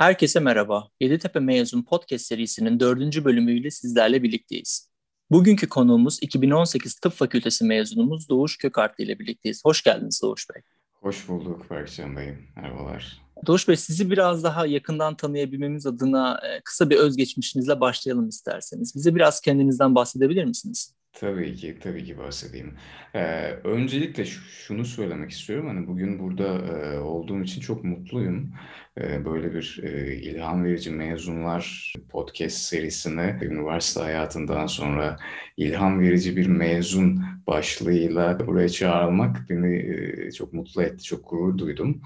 Herkese 0.00 0.40
merhaba. 0.40 0.88
Yeditepe 1.00 1.40
Mezun 1.40 1.82
Podcast 1.82 2.26
serisinin 2.26 2.80
dördüncü 2.80 3.24
bölümüyle 3.24 3.70
sizlerle 3.70 4.22
birlikteyiz. 4.22 4.90
Bugünkü 5.30 5.68
konuğumuz 5.68 6.18
2018 6.22 6.94
Tıp 6.94 7.12
Fakültesi 7.12 7.64
mezunumuz 7.64 8.28
Doğuş 8.28 8.58
Kökartlı 8.58 9.04
ile 9.04 9.18
birlikteyiz. 9.18 9.64
Hoş 9.64 9.82
geldiniz 9.82 10.20
Doğuş 10.22 10.46
Bey. 10.50 10.62
Hoş 10.92 11.28
bulduk 11.28 11.70
Berkcan 11.70 12.16
Bey. 12.16 12.34
Merhabalar. 12.56 13.20
Doğuş 13.46 13.68
Bey 13.68 13.76
sizi 13.76 14.10
biraz 14.10 14.44
daha 14.44 14.66
yakından 14.66 15.16
tanıyabilmemiz 15.16 15.86
adına 15.86 16.40
e, 16.44 16.60
kısa 16.60 16.90
bir 16.90 16.96
özgeçmişinizle 16.96 17.80
başlayalım 17.80 18.28
isterseniz. 18.28 18.94
Bize 18.94 19.14
biraz 19.14 19.40
kendinizden 19.40 19.94
bahsedebilir 19.94 20.44
misiniz? 20.44 20.94
Tabii 21.12 21.54
ki, 21.54 21.78
tabii 21.80 22.04
ki 22.04 22.18
bahsedeyim. 22.18 22.74
Ee, 23.14 23.52
öncelikle 23.64 24.24
şunu 24.24 24.84
söylemek 24.84 25.30
istiyorum. 25.30 25.66
Hani 25.66 25.86
bugün 25.86 26.18
burada 26.18 26.44
e, 26.44 26.98
olduğum 26.98 27.42
için 27.42 27.60
çok 27.60 27.84
mutluyum. 27.84 28.52
E, 28.98 29.24
böyle 29.24 29.54
bir 29.54 29.80
e, 29.82 30.14
ilham 30.14 30.64
verici 30.64 30.90
mezunlar 30.90 31.92
podcast 32.08 32.56
serisini 32.56 33.38
üniversite 33.42 34.00
hayatından 34.00 34.66
sonra 34.66 35.16
ilham 35.56 36.00
verici 36.00 36.36
bir 36.36 36.46
mezun 36.46 37.22
başlığıyla 37.46 38.46
buraya 38.46 38.68
çağrılmak 38.68 39.46
beni 39.50 39.76
e, 39.76 40.32
çok 40.32 40.52
mutlu 40.52 40.82
etti, 40.82 41.04
çok 41.04 41.30
gurur 41.30 41.58
duydum. 41.58 42.02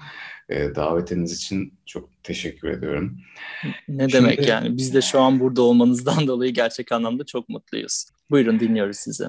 E, 0.49 0.75
davetiniz 0.75 1.33
için 1.33 1.73
çok 1.85 2.23
teşekkür 2.23 2.67
ediyorum. 2.67 3.17
Ne 3.87 4.09
Şimdi, 4.09 4.13
demek 4.13 4.47
yani? 4.47 4.77
Biz 4.77 4.93
de 4.93 5.01
şu 5.01 5.19
an 5.19 5.39
burada 5.39 5.61
olmanızdan 5.61 6.27
dolayı 6.27 6.53
gerçek 6.53 6.91
anlamda 6.91 7.25
çok 7.25 7.49
mutluyuz. 7.49 8.14
Buyurun 8.31 8.59
dinliyoruz 8.59 8.97
sizi. 8.97 9.25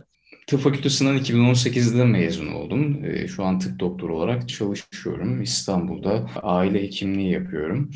Tıp 0.46 0.60
Fakültesinden 0.60 1.18
2018'de 1.18 2.04
mezun 2.04 2.46
oldum. 2.46 3.04
Ee, 3.04 3.28
şu 3.28 3.44
an 3.44 3.58
tıp 3.58 3.80
doktoru 3.80 4.16
olarak 4.16 4.48
çalışıyorum. 4.48 5.42
İstanbul'da 5.42 6.30
aile 6.42 6.82
hekimliği 6.82 7.32
yapıyorum. 7.32 7.90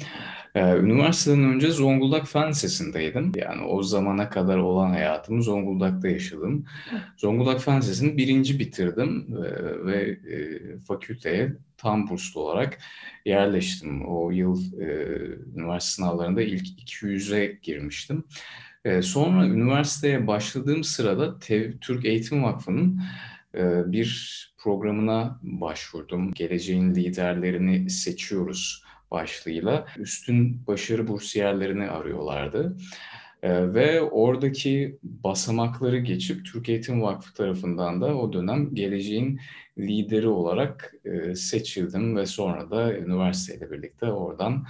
Ee, 0.55 0.77
üniversiteden 0.77 1.45
önce 1.45 1.71
Zonguldak 1.71 2.29
Fen 2.29 2.51
Lisesi'ndeydim. 2.51 3.33
Yani 3.37 3.63
o 3.63 3.83
zamana 3.83 4.31
kadar 4.31 4.59
olan 4.59 4.91
hayatımı 4.91 5.43
Zonguldak'ta 5.43 6.09
yaşadım. 6.09 6.65
Zonguldak 7.17 7.61
Fen 7.61 7.79
Lisesi'ni 7.79 8.17
birinci 8.17 8.59
bitirdim 8.59 9.27
ee, 9.31 9.87
ve 9.87 10.01
e, 10.11 10.79
fakülteye 10.79 11.57
tam 11.77 12.09
burslu 12.09 12.41
olarak 12.41 12.79
yerleştim. 13.25 14.09
O 14.09 14.31
yıl 14.31 14.81
e, 14.81 14.87
üniversite 15.57 15.95
sınavlarında 15.95 16.43
ilk 16.43 16.67
200'e 16.67 17.59
girmiştim. 17.63 18.25
E, 18.85 19.03
sonra 19.03 19.47
üniversiteye 19.47 20.27
başladığım 20.27 20.85
sırada 20.85 21.39
TEV, 21.39 21.73
Türk 21.81 22.05
Eğitim 22.05 22.45
Vakfı'nın 22.45 23.01
e, 23.55 23.93
bir 23.93 24.41
programına 24.59 25.41
başvurdum. 25.43 26.33
Geleceğin 26.33 26.95
liderlerini 26.95 27.91
seçiyoruz 27.91 28.85
başlığıyla. 29.11 29.87
Üstün 29.99 30.67
başarı 30.67 31.09
bursiyerlerini 31.09 31.91
arıyorlardı. 31.91 32.77
E, 33.43 33.75
ve 33.75 34.01
oradaki 34.01 34.99
basamakları 35.03 35.99
geçip 35.99 36.47
Türk 36.47 36.69
Eğitim 36.69 37.03
Vakfı 37.03 37.35
tarafından 37.35 38.01
da 38.01 38.17
o 38.17 38.33
dönem 38.33 38.75
geleceğin 38.75 39.41
lideri 39.79 40.29
olarak 40.29 40.95
e, 41.05 41.35
seçildim 41.35 42.17
ve 42.17 42.27
sonra 42.27 42.71
da 42.71 42.97
üniversiteyle 42.99 43.71
birlikte 43.71 44.07
oradan 44.07 44.67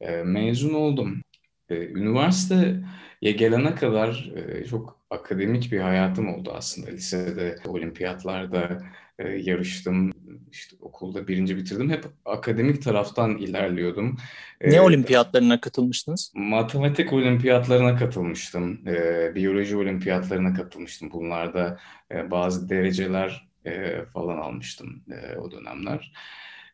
e, 0.00 0.22
mezun 0.22 0.74
oldum. 0.74 1.22
Üniversite 1.70 2.80
ya 3.22 3.30
gelene 3.30 3.74
kadar 3.74 4.30
e, 4.36 4.64
çok 4.64 4.98
akademik 5.10 5.72
bir 5.72 5.80
hayatım 5.80 6.34
oldu 6.34 6.52
aslında. 6.54 6.90
Lisede, 6.90 7.56
olimpiyatlarda 7.66 8.82
e, 9.18 9.28
yarıştım. 9.28 10.12
İşte 10.52 10.76
okulda 10.80 11.28
birinci 11.28 11.56
bitirdim. 11.56 11.90
Hep 11.90 12.04
akademik 12.24 12.82
taraftan 12.82 13.36
ilerliyordum. 13.36 14.16
Ne 14.60 14.80
olimpiyatlarına 14.80 15.60
katılmıştınız? 15.60 16.32
Matematik 16.34 17.12
olimpiyatlarına 17.12 17.96
katılmıştım. 17.96 18.88
E, 18.88 19.34
biyoloji 19.34 19.76
olimpiyatlarına 19.76 20.54
katılmıştım. 20.54 21.12
Bunlarda 21.12 21.78
e, 22.12 22.30
bazı 22.30 22.68
dereceler 22.68 23.48
e, 23.66 24.04
falan 24.12 24.38
almıştım 24.38 25.02
e, 25.10 25.36
o 25.36 25.50
dönemler. 25.50 26.12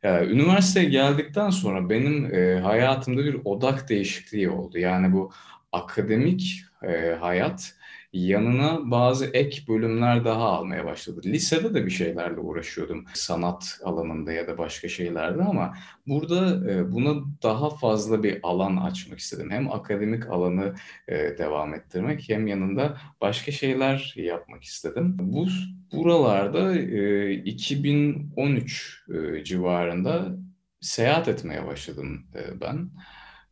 Üniversiteye 0.04 0.88
geldikten 0.88 1.50
sonra 1.50 1.90
benim 1.90 2.34
e, 2.34 2.60
hayatımda 2.60 3.24
bir 3.24 3.40
odak 3.44 3.88
değişikliği 3.88 4.50
oldu. 4.50 4.78
Yani 4.78 5.12
bu 5.12 5.32
akademik 5.74 6.64
e, 6.82 7.16
hayat 7.20 7.74
yanına 8.14 8.90
bazı 8.90 9.26
ek 9.26 9.62
bölümler 9.68 10.24
daha 10.24 10.44
almaya 10.44 10.84
başladı. 10.84 11.20
Lisede 11.24 11.74
de 11.74 11.86
bir 11.86 11.90
şeylerle 11.90 12.40
uğraşıyordum 12.40 13.04
sanat 13.14 13.80
alanında 13.84 14.32
ya 14.32 14.46
da 14.46 14.58
başka 14.58 14.88
şeylerde 14.88 15.42
ama 15.42 15.74
burada 16.06 16.70
e, 16.72 16.92
buna 16.92 17.14
daha 17.42 17.70
fazla 17.70 18.22
bir 18.22 18.40
alan 18.42 18.76
açmak 18.76 19.18
istedim. 19.18 19.50
Hem 19.50 19.72
akademik 19.72 20.26
alanı 20.30 20.74
e, 21.08 21.14
devam 21.38 21.74
ettirmek 21.74 22.28
hem 22.28 22.46
yanında 22.46 22.98
başka 23.20 23.52
şeyler 23.52 24.14
yapmak 24.16 24.62
istedim. 24.62 25.16
Bu 25.18 25.46
buralarda 25.92 26.74
e, 26.78 27.32
2013 27.32 29.04
e, 29.08 29.44
civarında 29.44 30.36
seyahat 30.80 31.28
etmeye 31.28 31.66
başladım 31.66 32.26
e, 32.34 32.60
ben. 32.60 32.90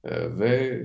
Ee, 0.04 0.38
ve 0.38 0.82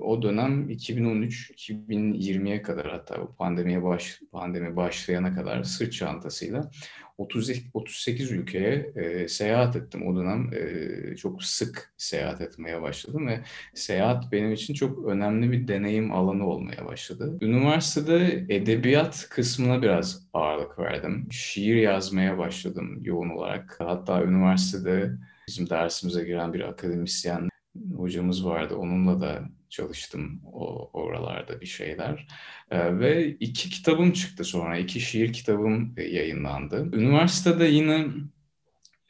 o 0.00 0.22
dönem 0.22 0.70
2013-2020'ye 0.70 2.62
kadar 2.62 2.90
hatta 2.90 3.20
bu 3.20 3.34
pandemiye 3.34 3.82
baş, 3.82 4.20
pandemi 4.32 4.76
başlayana 4.76 5.34
kadar 5.34 5.62
sırt 5.62 5.92
çantasıyla 5.92 6.70
30, 7.18 7.50
38 7.74 8.32
ülkeye 8.32 8.92
e, 8.96 9.28
seyahat 9.28 9.76
ettim. 9.76 10.06
O 10.06 10.16
dönem 10.16 10.50
e, 10.54 11.16
çok 11.16 11.42
sık 11.42 11.92
seyahat 11.96 12.40
etmeye 12.40 12.82
başladım 12.82 13.26
ve 13.26 13.40
seyahat 13.74 14.32
benim 14.32 14.52
için 14.52 14.74
çok 14.74 15.06
önemli 15.06 15.52
bir 15.52 15.68
deneyim 15.68 16.12
alanı 16.12 16.46
olmaya 16.46 16.86
başladı. 16.86 17.38
Üniversitede 17.40 18.46
edebiyat 18.48 19.26
kısmına 19.30 19.82
biraz 19.82 20.28
ağırlık 20.32 20.78
verdim. 20.78 21.28
Şiir 21.30 21.76
yazmaya 21.76 22.38
başladım 22.38 23.00
yoğun 23.02 23.30
olarak. 23.30 23.76
Hatta 23.78 24.24
üniversitede 24.24 25.12
bizim 25.48 25.70
dersimize 25.70 26.24
giren 26.24 26.52
bir 26.52 26.60
akademisyen 26.60 27.48
hocamız 27.96 28.46
vardı. 28.46 28.76
Onunla 28.76 29.20
da 29.20 29.48
çalıştım 29.68 30.40
o 30.52 30.90
oralarda 30.92 31.60
bir 31.60 31.66
şeyler. 31.66 32.28
Ee, 32.70 32.98
ve 32.98 33.30
iki 33.30 33.70
kitabım 33.70 34.12
çıktı 34.12 34.44
sonra. 34.44 34.78
iki 34.78 35.00
şiir 35.00 35.32
kitabım 35.32 35.94
e, 35.96 36.02
yayınlandı. 36.02 36.96
Üniversitede 36.96 37.64
yine 37.64 38.06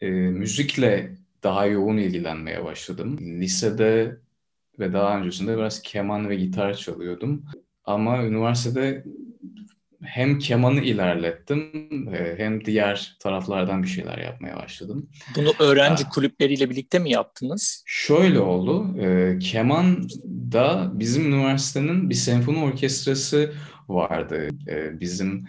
e, 0.01 0.11
müzikle 0.11 1.17
daha 1.43 1.67
yoğun 1.67 1.97
ilgilenmeye 1.97 2.65
başladım. 2.65 3.19
Lisede 3.21 4.19
ve 4.79 4.93
daha 4.93 5.19
öncesinde 5.19 5.57
biraz 5.57 5.83
keman 5.83 6.29
ve 6.29 6.37
gitar 6.37 6.75
çalıyordum. 6.75 7.45
Ama 7.85 8.25
üniversitede 8.25 9.05
hem 10.05 10.39
kemanı 10.39 10.81
ilerlettim 10.81 11.71
e, 12.15 12.35
hem 12.39 12.65
diğer 12.65 13.17
taraflardan 13.21 13.83
bir 13.83 13.89
şeyler 13.89 14.19
yapmaya 14.19 14.57
başladım. 14.57 15.11
Bunu 15.37 15.53
öğrenci 15.59 16.05
Aa, 16.05 16.09
kulüpleriyle 16.09 16.71
birlikte 16.71 16.99
mi 16.99 17.11
yaptınız? 17.11 17.83
Şöyle 17.87 18.41
oldu. 18.41 18.99
E, 19.01 19.39
keman 19.39 20.09
da 20.53 20.91
bizim 20.95 21.27
üniversitenin 21.27 22.11
bir 22.11 22.15
senfoni 22.15 22.59
orkestrası 22.59 23.55
vardı. 23.89 24.49
E, 24.69 25.01
bizim 25.01 25.45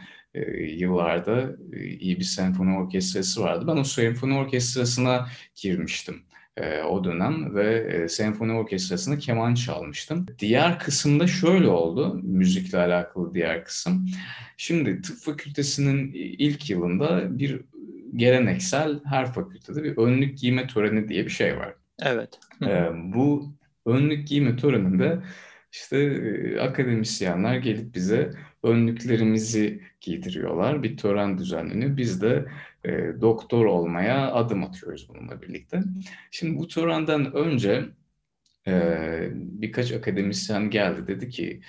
yıllarda 0.78 1.56
iyi 2.00 2.20
bir 2.20 2.24
senfoni 2.24 2.78
orkestrası 2.78 3.42
vardı. 3.42 3.66
Ben 3.68 3.78
o 3.78 3.84
senfoni 3.84 4.38
orkestrasına 4.38 5.28
girmiştim 5.56 6.24
e, 6.60 6.84
o 6.84 7.04
dönem 7.04 7.56
ve 7.56 7.76
e, 7.78 8.08
senfoni 8.08 8.54
orkestrasında 8.54 9.18
keman 9.18 9.54
çalmıştım. 9.56 10.26
Diğer 10.40 10.80
kısımda 10.80 11.28
şöyle 11.28 11.68
oldu, 11.68 12.20
müzikle 12.24 12.78
alakalı 12.78 13.34
diğer 13.34 13.66
kısım. 13.66 14.10
Şimdi 14.58 15.02
tıp 15.02 15.18
fakültesinin 15.18 16.12
ilk 16.14 16.70
yılında 16.70 17.40
bir 17.40 17.62
geleneksel 18.16 19.00
her 19.06 19.34
fakültede 19.34 19.84
bir 19.84 19.98
önlük 19.98 20.38
giyme 20.38 20.68
töreni 20.68 21.08
diye 21.08 21.26
bir 21.26 21.32
şey 21.32 21.58
var. 21.58 21.74
Evet. 22.02 22.30
e, 22.62 22.90
bu 22.94 23.54
önlük 23.86 24.28
giyme 24.28 24.56
töreninde 24.56 25.20
işte 25.72 25.98
e, 25.98 26.60
akademisyenler 26.60 27.56
gelip 27.56 27.96
bize 27.96 28.32
önlüklerimizi 28.64 29.82
giydiriyorlar. 30.02 30.84
Bir 30.84 30.98
tören 30.98 31.38
düzenleniyor. 31.38 31.98
Biz 31.98 32.22
de 32.22 32.46
e, 32.86 33.22
doktor 33.22 33.66
olmaya 33.66 34.34
adım 34.34 34.64
atıyoruz 34.64 35.10
bununla 35.10 35.42
birlikte. 35.42 35.80
Şimdi 36.32 36.60
bu 36.60 36.68
törenden 36.68 37.34
önce 37.34 37.86
e, 38.68 39.30
birkaç 39.34 39.92
akademisyen 39.92 40.70
geldi. 40.70 41.08
Dedi 41.08 41.30
ki 41.30 41.62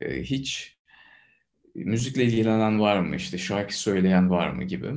e, 0.00 0.22
hiç 0.22 0.74
müzikle 1.74 2.24
ilgilenen 2.24 2.80
var 2.80 3.00
mı 3.00 3.16
işte 3.16 3.38
şarkı 3.38 3.78
söyleyen 3.78 4.30
var 4.30 4.50
mı 4.50 4.64
gibi. 4.64 4.90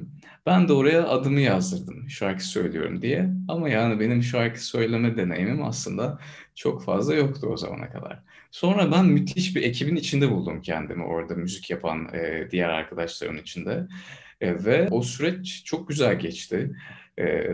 Ben 0.46 0.68
de 0.68 0.74
oraya 0.74 1.08
adımı 1.08 1.40
yazdırdım 1.40 2.10
şarkı 2.10 2.48
söylüyorum 2.48 3.02
diye. 3.02 3.30
Ama 3.48 3.69
yani 3.69 4.00
benim 4.00 4.24
şarkı 4.24 4.66
söyleme 4.66 5.18
deneyimim 5.18 5.64
aslında 5.64 6.19
çok 6.56 6.84
fazla 6.84 7.16
yoktu 7.16 7.48
o 7.48 7.58
zamana 7.58 7.90
kadar. 7.90 8.24
Sonra 8.52 8.92
ben 8.92 9.06
müthiş 9.06 9.56
bir 9.56 9.64
ekibin 9.64 9.96
içinde 9.96 10.31
buldum 10.31 10.62
kendimi 10.62 11.04
orada 11.04 11.36
müzik 11.36 11.69
yapan 11.69 12.14
e, 12.14 12.48
diğer 12.52 12.69
arkadaşlarımın 12.69 13.42
içinde. 13.42 13.88
E, 14.42 14.66
ve 14.66 14.88
o 14.92 15.01
süreç 15.01 15.63
çok 15.66 15.88
güzel 15.88 16.19
geçti. 16.19 16.75
E, 17.19 17.48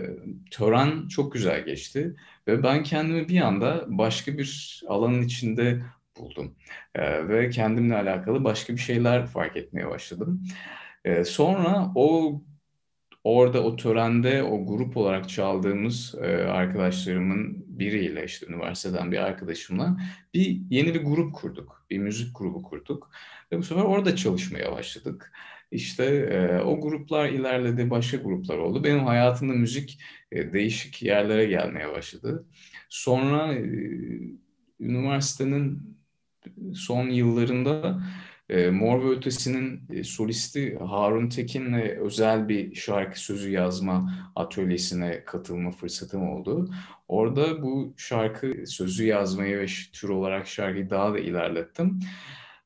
tören 0.51 1.07
çok 1.07 1.33
güzel 1.33 1.65
geçti. 1.65 2.15
Ve 2.47 2.63
ben 2.63 2.83
kendimi 2.83 3.29
bir 3.29 3.41
anda 3.41 3.85
başka 3.87 4.37
bir 4.37 4.81
alanın 4.87 5.21
içinde 5.21 5.81
buldum. 6.17 6.55
E, 6.95 7.27
ve 7.27 7.49
kendimle 7.49 7.95
alakalı 7.95 8.43
başka 8.43 8.73
bir 8.73 8.81
şeyler 8.81 9.25
fark 9.25 9.57
etmeye 9.57 9.89
başladım. 9.89 10.43
E, 11.05 11.23
sonra 11.23 11.91
o 11.95 12.41
orada 13.23 13.63
o 13.63 13.75
törende 13.75 14.43
o 14.43 14.65
grup 14.65 14.97
olarak 14.97 15.29
çaldığımız 15.29 16.15
e, 16.21 16.27
arkadaşlarımın 16.35 17.65
biriyle 17.67 18.25
işte 18.25 18.45
üniversiteden 18.47 19.11
bir 19.11 19.17
arkadaşımla 19.17 19.97
bir 20.33 20.61
yeni 20.69 20.93
bir 20.93 21.03
grup 21.03 21.33
kurduk. 21.35 21.85
Bir 21.89 21.97
müzik 21.97 22.37
grubu 22.37 22.63
kurduk. 22.63 23.11
Ve 23.51 23.57
bu 23.57 23.63
sefer 23.63 23.81
orada 23.83 24.15
çalışmaya 24.15 24.71
başladık. 24.71 25.31
İşte 25.71 26.05
e, 26.05 26.61
o 26.61 26.81
gruplar 26.81 27.29
ilerledi, 27.29 27.89
başka 27.89 28.17
gruplar 28.17 28.57
oldu. 28.57 28.83
Benim 28.83 29.05
hayatımda 29.05 29.53
müzik 29.53 29.99
e, 30.31 30.53
değişik 30.53 31.03
yerlere 31.03 31.45
gelmeye 31.45 31.91
başladı. 31.91 32.45
Sonra 32.89 33.53
e, 33.53 33.63
üniversitenin 34.79 35.97
son 36.73 37.09
yıllarında 37.09 38.03
e, 38.49 38.69
Mor 38.69 39.03
ve 39.03 39.09
Ötesi'nin 39.09 39.81
e, 39.89 40.03
solisti 40.03 40.77
Harun 40.79 41.29
Tekin'le 41.29 41.97
özel 41.99 42.49
bir 42.49 42.75
şarkı 42.75 43.19
sözü 43.19 43.51
yazma 43.51 44.13
atölyesine 44.35 45.23
katılma 45.25 45.71
fırsatım 45.71 46.29
oldu. 46.29 46.69
Orada 47.07 47.61
bu 47.61 47.93
şarkı 47.97 48.53
sözü 48.67 49.05
yazmayı 49.05 49.59
ve 49.59 49.65
tür 49.93 50.09
olarak 50.09 50.47
şarkıyı 50.47 50.89
daha 50.89 51.13
da 51.13 51.19
ilerlettim. 51.19 51.99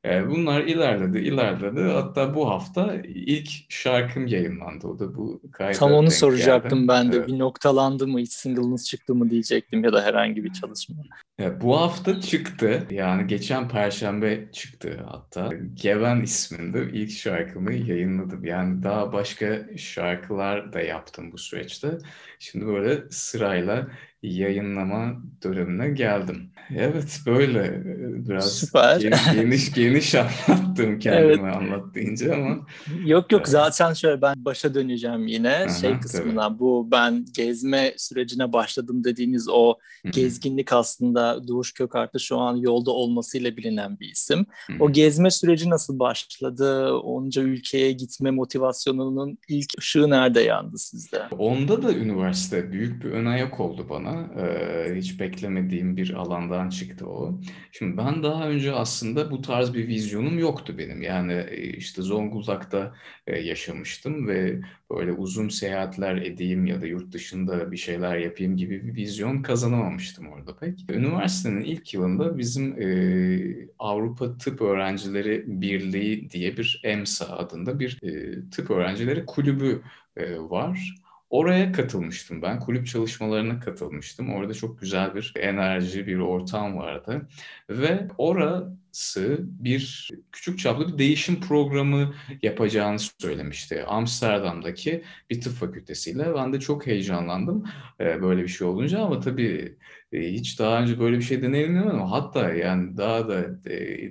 E, 0.05 0.27
bunlar 0.29 0.61
ilerledi, 0.61 1.17
ilerledi. 1.17 1.81
Hatta 1.81 2.35
bu 2.35 2.49
hafta 2.49 2.95
ilk 3.05 3.49
şarkım 3.69 4.27
yayınlandı. 4.27 4.87
O 4.87 4.99
da 4.99 5.15
bu 5.15 5.41
kayda 5.51 5.79
Tam 5.79 5.91
onu 5.91 6.11
soracaktım 6.11 6.79
geldi. 6.79 6.87
ben 6.87 7.11
de. 7.11 7.17
Evet. 7.17 7.27
Bir 7.27 7.39
noktalandı 7.39 8.07
mı, 8.07 8.19
hiç 8.19 8.31
single'ınız 8.33 8.87
çıktı 8.87 9.15
mı 9.15 9.29
diyecektim 9.29 9.83
ya 9.83 9.93
da 9.93 10.03
herhangi 10.03 10.43
bir 10.43 10.53
çalışma. 10.53 10.95
Evet, 11.39 11.61
bu 11.61 11.79
hafta 11.81 12.21
çıktı. 12.21 12.87
Yani 12.91 13.27
geçen 13.27 13.69
perşembe 13.69 14.51
çıktı 14.51 15.05
hatta. 15.11 15.49
Geven 15.73 16.21
isminde 16.21 16.89
ilk 16.93 17.11
şarkımı 17.11 17.73
yayınladım. 17.73 18.45
Yani 18.45 18.83
daha 18.83 19.13
başka 19.13 19.65
şarkılar 19.77 20.73
da 20.73 20.81
yaptım 20.81 21.31
bu 21.31 21.37
süreçte. 21.37 21.97
Şimdi 22.39 22.65
böyle 22.67 23.03
sırayla 23.09 23.87
yayınlama 24.23 25.21
dönemine 25.43 25.89
geldim. 25.89 26.49
Evet 26.75 27.19
böyle 27.25 27.81
biraz 28.29 28.53
Süper. 28.53 28.99
Geniş, 28.99 29.33
geniş 29.33 29.73
geniş 29.73 30.15
anlattım 30.15 30.99
kendimi 30.99 31.31
evet. 31.31 31.55
anlat 31.55 31.95
deyince 31.95 32.35
ama. 32.35 32.57
Yok 33.05 33.31
yok 33.31 33.47
zaten 33.47 33.93
şöyle 33.93 34.21
ben 34.21 34.45
başa 34.45 34.73
döneceğim 34.73 35.27
yine 35.27 35.55
Aha, 35.55 35.69
şey 35.69 35.99
kısmına 35.99 36.47
tabii. 36.47 36.59
bu 36.59 36.87
ben 36.91 37.25
gezme 37.35 37.93
sürecine 37.97 38.53
başladım 38.53 39.03
dediğiniz 39.03 39.49
o 39.49 39.75
Hı-hı. 40.03 40.11
gezginlik 40.11 40.73
aslında 40.73 41.47
Doğuş 41.47 41.73
Kökart'ta 41.73 42.19
şu 42.19 42.37
an 42.37 42.55
yolda 42.55 42.91
olmasıyla 42.91 43.57
bilinen 43.57 43.99
bir 43.99 44.09
isim. 44.11 44.45
Hı-hı. 44.67 44.77
O 44.79 44.91
gezme 44.91 45.31
süreci 45.31 45.69
nasıl 45.69 45.99
başladı? 45.99 46.93
Onca 46.93 47.41
ülkeye 47.41 47.91
gitme 47.91 48.31
motivasyonunun 48.31 49.37
ilk 49.47 49.69
ışığı 49.79 50.09
nerede 50.09 50.41
yandı 50.41 50.77
sizde? 50.77 51.21
Onda 51.37 51.83
da 51.83 51.93
üniversite 51.93 52.71
büyük 52.71 53.03
bir 53.03 53.11
ön 53.11 53.25
ayak 53.25 53.59
oldu 53.59 53.85
bana. 53.89 54.06
Ee, 54.37 54.95
hiç 54.95 55.19
beklemediğim 55.19 55.97
bir 55.97 56.13
alandan 56.13 56.69
çıktı 56.69 57.07
o. 57.09 57.39
Şimdi 57.71 57.97
ben 57.97 58.23
daha 58.23 58.49
önce 58.49 58.73
aslında 58.73 59.31
bu 59.31 59.41
tarz 59.41 59.73
bir 59.73 59.87
vizyonum 59.87 60.39
yoktu 60.39 60.77
benim. 60.77 61.01
Yani 61.01 61.33
e, 61.33 61.69
işte 61.69 62.01
Zonguldak'ta 62.01 62.95
e, 63.27 63.39
yaşamıştım 63.39 64.27
ve 64.27 64.61
böyle 64.91 65.11
uzun 65.11 65.49
seyahatler 65.49 66.15
edeyim 66.15 66.65
ya 66.65 66.81
da 66.81 66.87
yurt 66.87 67.13
dışında 67.13 67.71
bir 67.71 67.77
şeyler 67.77 68.17
yapayım 68.17 68.57
gibi 68.57 68.87
bir 68.87 68.95
vizyon 68.95 69.41
kazanamamıştım 69.41 70.27
orada 70.27 70.57
pek. 70.57 70.85
Üniversitenin 70.89 71.61
ilk 71.61 71.93
yılında 71.93 72.37
bizim 72.37 72.81
e, 72.81 73.67
Avrupa 73.79 74.37
Tıp 74.37 74.61
Öğrencileri 74.61 75.43
Birliği 75.47 76.29
diye 76.29 76.57
bir 76.57 76.81
EMSA 76.83 77.37
adında 77.37 77.79
bir 77.79 77.99
e, 78.03 78.49
tıp 78.49 78.69
öğrencileri 78.71 79.25
kulübü 79.25 79.81
e, 80.17 80.39
var. 80.39 80.95
Oraya 81.29 81.71
katılmıştım 81.71 82.41
ben. 82.41 82.59
Kulüp 82.59 82.87
çalışmalarına 82.87 83.59
katılmıştım. 83.59 84.33
Orada 84.33 84.53
çok 84.53 84.79
güzel 84.79 85.15
bir 85.15 85.33
enerji, 85.39 86.07
bir 86.07 86.17
ortam 86.19 86.77
vardı. 86.77 87.27
Ve 87.69 88.07
orası 88.17 89.37
bir 89.41 90.09
küçük 90.31 90.59
çaplı 90.59 90.87
bir 90.93 90.97
değişim 90.97 91.41
programı 91.41 92.13
yapacağını 92.41 92.97
söylemişti. 93.21 93.83
Amsterdam'daki 93.83 95.03
bir 95.29 95.41
tıp 95.41 95.53
fakültesiyle. 95.53 96.35
Ben 96.35 96.53
de 96.53 96.59
çok 96.59 96.87
heyecanlandım 96.87 97.65
böyle 97.99 98.43
bir 98.43 98.47
şey 98.47 98.67
olunca 98.67 98.99
ama 98.99 99.19
tabii 99.19 99.77
hiç 100.13 100.59
daha 100.59 100.81
önce 100.81 100.99
böyle 100.99 101.17
bir 101.17 101.23
şey 101.23 101.41
deneyimlemedim. 101.41 102.01
Hatta 102.01 102.53
yani 102.53 102.97
daha 102.97 103.27
da 103.27 103.63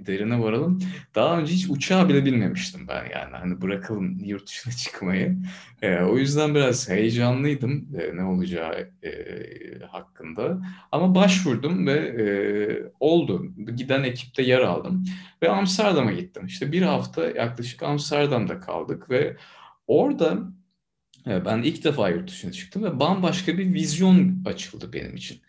derine 0.07 0.43
varalım. 0.43 0.79
Daha 1.15 1.39
önce 1.39 1.53
hiç 1.53 1.71
uçağa 1.71 2.09
bile 2.09 2.25
binmemiştim 2.25 2.89
ben 2.89 3.05
yani. 3.05 3.37
Hani 3.37 3.61
bırakalım 3.61 4.19
yurt 4.25 4.47
dışına 4.47 4.73
çıkmayı. 4.85 5.37
O 5.83 6.19
yüzden 6.19 6.55
biraz 6.55 6.89
heyecanlıydım 6.89 7.89
ne 8.15 8.25
olacağı 8.25 8.91
hakkında. 9.89 10.59
Ama 10.93 11.15
başvurdum 11.15 11.87
ve 11.87 11.93
e, 11.93 12.25
oldu. 13.01 13.47
Giden 13.77 14.03
ekipte 14.03 14.43
yer 14.43 14.61
aldım. 14.61 15.05
Ve 15.43 15.49
Amsterdam'a 15.49 16.13
gittim. 16.13 16.47
İşte 16.47 16.73
bir 16.73 16.83
hafta 16.83 17.27
yaklaşık 17.27 17.83
Amsterdam'da 17.83 18.61
kaldık 18.61 19.11
ve 19.11 19.37
orada 19.87 20.39
ben 21.27 21.63
ilk 21.63 21.85
defa 21.85 22.09
yurt 22.09 22.31
dışına 22.31 22.53
çıktım 22.53 22.85
ve 22.85 23.01
bambaşka 23.01 23.59
bir 23.59 23.75
vizyon 23.75 24.43
açıldı 24.47 24.93
benim 24.93 25.17
için. 25.17 25.41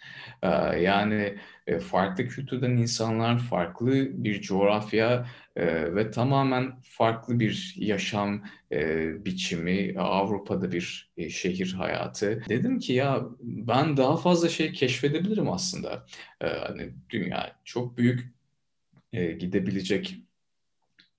Yani 0.82 1.38
farklı 1.82 2.28
kültürden 2.28 2.72
insanlar, 2.72 3.40
farklı 3.40 4.24
bir 4.24 4.42
coğrafya 4.42 5.28
ve 5.96 6.12
tamamen 6.12 6.82
farklı 6.82 7.40
bir 7.40 7.74
yaşam 7.78 8.44
biçimi, 9.26 10.00
Avrupa'da 10.00 10.72
bir 10.72 11.12
şehir 11.30 11.74
hayatı. 11.74 12.44
Dedim 12.50 12.80
ki 12.80 12.94
ya 12.94 13.22
ben 13.42 13.98
daha 13.98 14.18
fazla 14.18 14.50
şey 14.50 14.72
keşfedebilirim 14.72 15.50
aslında. 15.50 16.06
Hani 16.40 16.90
dünya 17.10 17.56
çok 17.66 17.98
büyük 17.98 18.38
gidebilecek 19.14 20.12
e, 20.12 20.27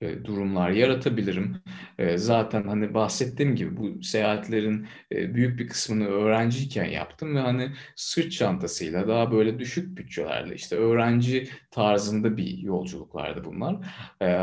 durumlar 0.01 0.69
yaratabilirim. 0.69 1.57
E, 1.97 2.17
zaten 2.17 2.63
hani 2.63 2.93
bahsettiğim 2.93 3.55
gibi 3.55 3.77
bu 3.77 4.03
seyahatlerin 4.03 4.87
e, 5.11 5.35
büyük 5.35 5.59
bir 5.59 5.67
kısmını 5.67 6.05
öğrenciyken 6.07 6.85
yaptım 6.85 7.35
ve 7.35 7.39
hani 7.39 7.71
sırt 7.95 8.31
çantasıyla 8.31 9.07
daha 9.07 9.31
böyle 9.31 9.59
düşük 9.59 9.97
bütçelerle 9.97 10.55
işte 10.55 10.75
öğrenci 10.75 11.49
tarzında 11.71 12.37
bir 12.37 12.57
yolculuklardı 12.57 13.43
bunlar. 13.45 13.77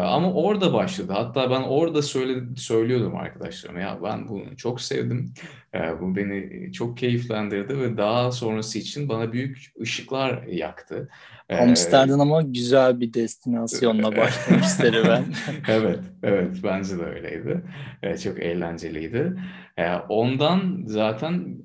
Ama 0.04 0.32
orada 0.32 0.72
başladı. 0.72 1.12
Hatta 1.12 1.50
ben 1.50 1.62
orada 1.62 2.02
söyle, 2.02 2.56
söylüyordum 2.56 3.16
arkadaşlarıma 3.16 3.80
ya 3.80 3.98
ben 4.04 4.28
bunu 4.28 4.56
çok 4.56 4.80
sevdim. 4.80 5.34
Bu 6.00 6.16
beni 6.16 6.72
çok 6.72 6.96
keyiflendirdi 6.96 7.78
ve 7.78 7.96
daha 7.96 8.32
sonrası 8.32 8.78
için 8.78 9.08
bana 9.08 9.32
büyük 9.32 9.72
ışıklar 9.80 10.42
yaktı. 10.42 11.08
Amsterdam 11.50 12.20
ama 12.20 12.42
güzel 12.42 13.00
bir 13.00 13.14
destinasyonla 13.14 14.16
başlamış 14.16 14.66
serüven. 14.66 15.24
evet, 15.68 16.00
evet 16.22 16.56
bence 16.62 16.98
de 16.98 17.02
öyleydi. 17.04 17.62
Çok 18.24 18.40
eğlenceliydi. 18.42 19.32
Ondan 20.08 20.82
zaten 20.86 21.56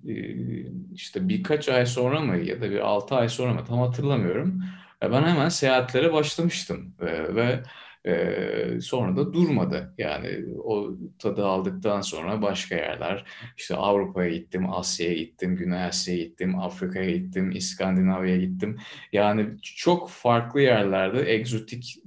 işte 0.94 1.30
birkaç 1.30 1.70
ay 1.70 1.86
sonra 1.86 2.20
mı 2.20 2.38
ya 2.38 2.62
da 2.62 2.72
bir 2.72 2.80
altı 2.80 3.16
ay 3.16 3.30
sonra 3.30 3.54
mı 3.54 3.66
tam 3.66 3.80
hatırlamıyorum. 3.80 4.64
Ben 5.02 5.24
hemen 5.24 5.50
seyahatlere 5.50 6.14
başlamıştım 6.14 6.96
ve 7.36 7.64
e, 8.06 8.82
sonra 8.82 9.16
da 9.16 9.34
durmadı. 9.34 9.94
Yani 9.98 10.46
o 10.64 10.92
tadı 11.20 11.46
aldıktan 11.46 12.02
sonra 12.02 12.42
başka 12.42 12.76
yerler, 12.76 13.26
işte 13.58 13.76
Avrupa'ya 13.76 14.30
gittim, 14.30 14.74
Asya'ya 14.74 15.14
gittim, 15.14 15.56
Güney 15.56 15.84
Asya'ya 15.84 16.24
gittim, 16.24 16.60
Afrika'ya 16.60 17.12
gittim, 17.12 17.52
İskandinavya'ya 17.52 18.38
gittim. 18.38 18.78
Yani 19.14 19.48
çok 19.62 20.10
farklı 20.10 20.62
yerlerde, 20.62 21.34
egzotik, 21.34 21.98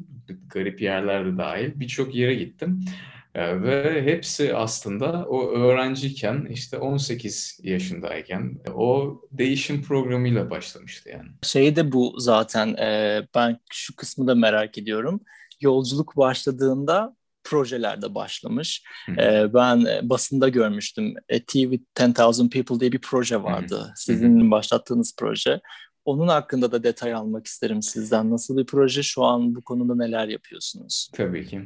garip 0.46 0.80
yerlerde 0.80 1.38
dahil 1.38 1.72
birçok 1.74 2.14
yere 2.14 2.34
gittim. 2.34 2.84
Ve 3.36 4.02
hepsi 4.04 4.54
aslında 4.54 5.24
o 5.28 5.50
öğrenciyken 5.50 6.46
işte 6.50 6.78
18 6.78 7.60
yaşındayken 7.62 8.58
o 8.74 9.20
değişim 9.32 9.82
programıyla 9.82 10.50
başlamıştı 10.50 11.08
yani. 11.08 11.28
Şey 11.42 11.76
de 11.76 11.92
bu 11.92 12.14
zaten 12.18 12.76
ben 13.34 13.58
şu 13.72 13.96
kısmı 13.96 14.26
da 14.26 14.34
merak 14.34 14.78
ediyorum 14.78 15.20
yolculuk 15.64 16.16
başladığında 16.16 17.16
projelerde 17.44 18.14
başlamış. 18.14 18.84
E, 19.18 19.54
ben 19.54 19.84
e, 19.84 20.08
basında 20.08 20.48
görmüştüm. 20.48 21.14
A 21.32 21.38
Tea 21.46 21.62
with 21.62 21.84
10,000 22.00 22.48
People 22.48 22.80
diye 22.80 22.92
bir 22.92 23.00
proje 23.00 23.42
vardı. 23.42 23.92
Sizin 23.96 24.50
başlattığınız 24.50 25.16
proje. 25.18 25.60
Onun 26.04 26.28
hakkında 26.28 26.72
da 26.72 26.82
detay 26.82 27.14
almak 27.14 27.46
isterim 27.46 27.82
sizden. 27.82 28.30
Nasıl 28.30 28.56
bir 28.56 28.66
proje? 28.66 29.02
Şu 29.02 29.24
an 29.24 29.54
bu 29.54 29.62
konuda 29.62 29.96
neler 29.96 30.28
yapıyorsunuz? 30.28 31.10
Tabii 31.12 31.46
ki. 31.46 31.62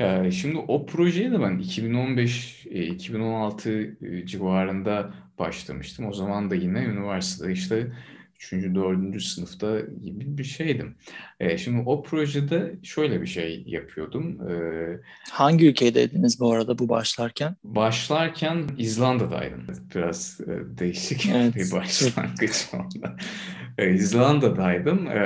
Ee, 0.00 0.30
şimdi 0.30 0.58
o 0.68 0.86
projeye 0.86 1.32
de 1.32 1.40
ben 1.40 1.58
2015-2016 1.58 4.26
civarında 4.26 5.14
başlamıştım. 5.38 6.06
O 6.06 6.12
zaman 6.12 6.50
da 6.50 6.54
yine 6.54 6.84
üniversitede 6.84 7.52
işte 7.52 7.92
3. 8.38 8.52
4. 8.74 9.22
sınıfta 9.22 9.80
gibi 9.80 10.38
bir 10.38 10.44
şeydim. 10.44 10.96
E, 11.40 11.58
şimdi 11.58 11.82
o 11.86 12.02
projede 12.02 12.74
şöyle 12.82 13.22
bir 13.22 13.26
şey 13.26 13.64
yapıyordum. 13.66 14.50
E, 14.50 14.54
Hangi 15.30 15.68
ülkedeydiniz 15.68 16.40
bu 16.40 16.52
arada 16.52 16.78
bu 16.78 16.88
başlarken? 16.88 17.56
Başlarken 17.64 18.64
İzlanda'daydım. 18.78 19.66
Biraz 19.94 20.40
e, 20.40 20.78
değişik 20.78 21.26
evet. 21.34 21.56
bir 21.56 21.72
başlangıç 21.72 22.68
oldu. 22.74 23.16
E, 23.78 23.94
İzlanda'daydım 23.94 25.06
e, 25.06 25.20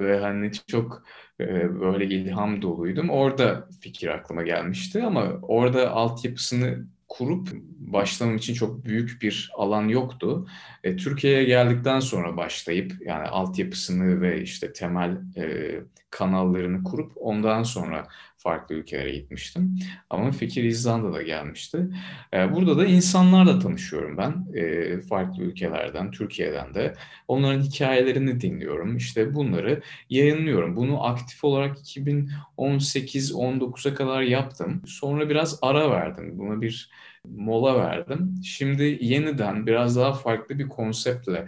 ve 0.00 0.18
hani 0.18 0.50
çok 0.66 1.04
e, 1.40 1.46
böyle 1.80 2.04
ilham 2.04 2.62
doluydum. 2.62 3.10
Orada 3.10 3.68
fikir 3.80 4.08
aklıma 4.08 4.42
gelmişti 4.42 5.02
ama 5.02 5.22
orada 5.42 5.90
altyapısını 5.90 6.86
kurup 7.08 7.48
başlamam 7.92 8.36
için 8.36 8.54
çok 8.54 8.84
büyük 8.84 9.22
bir 9.22 9.50
alan 9.56 9.88
yoktu. 9.88 10.46
E, 10.84 10.96
Türkiye'ye 10.96 11.44
geldikten 11.44 12.00
sonra 12.00 12.36
başlayıp 12.36 12.92
yani 13.06 13.28
altyapısını 13.28 14.20
ve 14.20 14.42
işte 14.42 14.72
temel 14.72 15.20
e, 15.36 15.74
kanallarını 16.10 16.84
kurup 16.84 17.12
ondan 17.16 17.62
sonra 17.62 18.08
farklı 18.42 18.74
ülkelere 18.74 19.12
gitmiştim. 19.12 19.78
Ama 20.10 20.30
fikir 20.30 20.64
İzlanda'da 20.64 21.22
gelmişti. 21.22 21.88
E, 22.34 22.54
burada 22.54 22.78
da 22.78 22.86
insanlarla 22.86 23.58
tanışıyorum 23.58 24.16
ben. 24.16 24.46
E, 24.54 25.00
farklı 25.00 25.42
ülkelerden, 25.42 26.10
Türkiye'den 26.10 26.74
de. 26.74 26.94
Onların 27.28 27.60
hikayelerini 27.60 28.40
dinliyorum. 28.40 28.96
İşte 28.96 29.34
bunları 29.34 29.82
yayınlıyorum. 30.10 30.76
Bunu 30.76 31.06
aktif 31.06 31.44
olarak 31.44 31.78
2018-19'a 31.78 33.94
kadar 33.94 34.22
yaptım. 34.22 34.82
Sonra 34.86 35.30
biraz 35.30 35.58
ara 35.62 35.90
verdim. 35.90 36.38
Buna 36.38 36.60
bir 36.60 36.90
mola 37.24 37.78
verdim. 37.78 38.34
Şimdi 38.44 38.98
yeniden 39.00 39.66
biraz 39.66 39.96
daha 39.96 40.12
farklı 40.12 40.58
bir 40.58 40.68
konseptle 40.68 41.46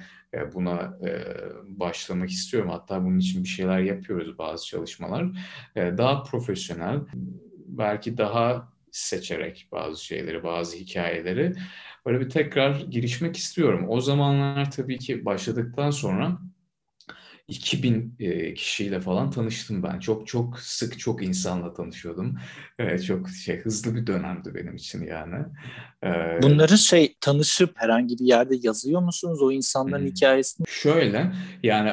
buna 0.54 0.98
e, 1.06 1.24
başlamak 1.64 2.30
istiyorum. 2.30 2.70
Hatta 2.70 3.04
bunun 3.04 3.18
için 3.18 3.44
bir 3.44 3.48
şeyler 3.48 3.78
yapıyoruz 3.78 4.38
bazı 4.38 4.66
çalışmalar. 4.66 5.26
E, 5.76 5.98
daha 5.98 6.22
profesyonel, 6.22 7.00
belki 7.66 8.18
daha 8.18 8.68
seçerek 8.90 9.68
bazı 9.72 10.04
şeyleri, 10.04 10.44
bazı 10.44 10.76
hikayeleri 10.76 11.52
böyle 12.06 12.20
bir 12.20 12.30
tekrar 12.30 12.80
girişmek 12.80 13.36
istiyorum. 13.36 13.86
O 13.88 14.00
zamanlar 14.00 14.70
tabii 14.70 14.98
ki 14.98 15.24
başladıktan 15.24 15.90
sonra 15.90 16.38
2000 17.48 18.16
e, 18.20 18.54
kişiyle 18.54 19.00
falan 19.00 19.30
tanıştım 19.30 19.82
ben. 19.82 19.98
Çok 19.98 20.26
çok 20.26 20.60
sık 20.60 20.98
çok 20.98 21.22
insanla 21.22 21.74
tanışıyordum. 21.74 22.34
Evet, 22.78 23.04
çok 23.04 23.28
şey 23.28 23.60
hızlı 23.60 23.94
bir 23.94 24.06
dönemdi 24.06 24.54
benim 24.54 24.74
için 24.74 25.06
yani. 25.06 25.44
Ee, 26.04 26.42
Bunları 26.42 26.78
şey 26.78 27.16
tanışıp 27.20 27.72
herhangi 27.74 28.18
bir 28.18 28.24
yerde 28.24 28.54
yazıyor 28.62 29.00
musunuz 29.00 29.42
o 29.42 29.52
insanların 29.52 30.02
hmm. 30.02 30.10
hikayesini? 30.10 30.66
Şöyle 30.68 31.32
yani 31.62 31.92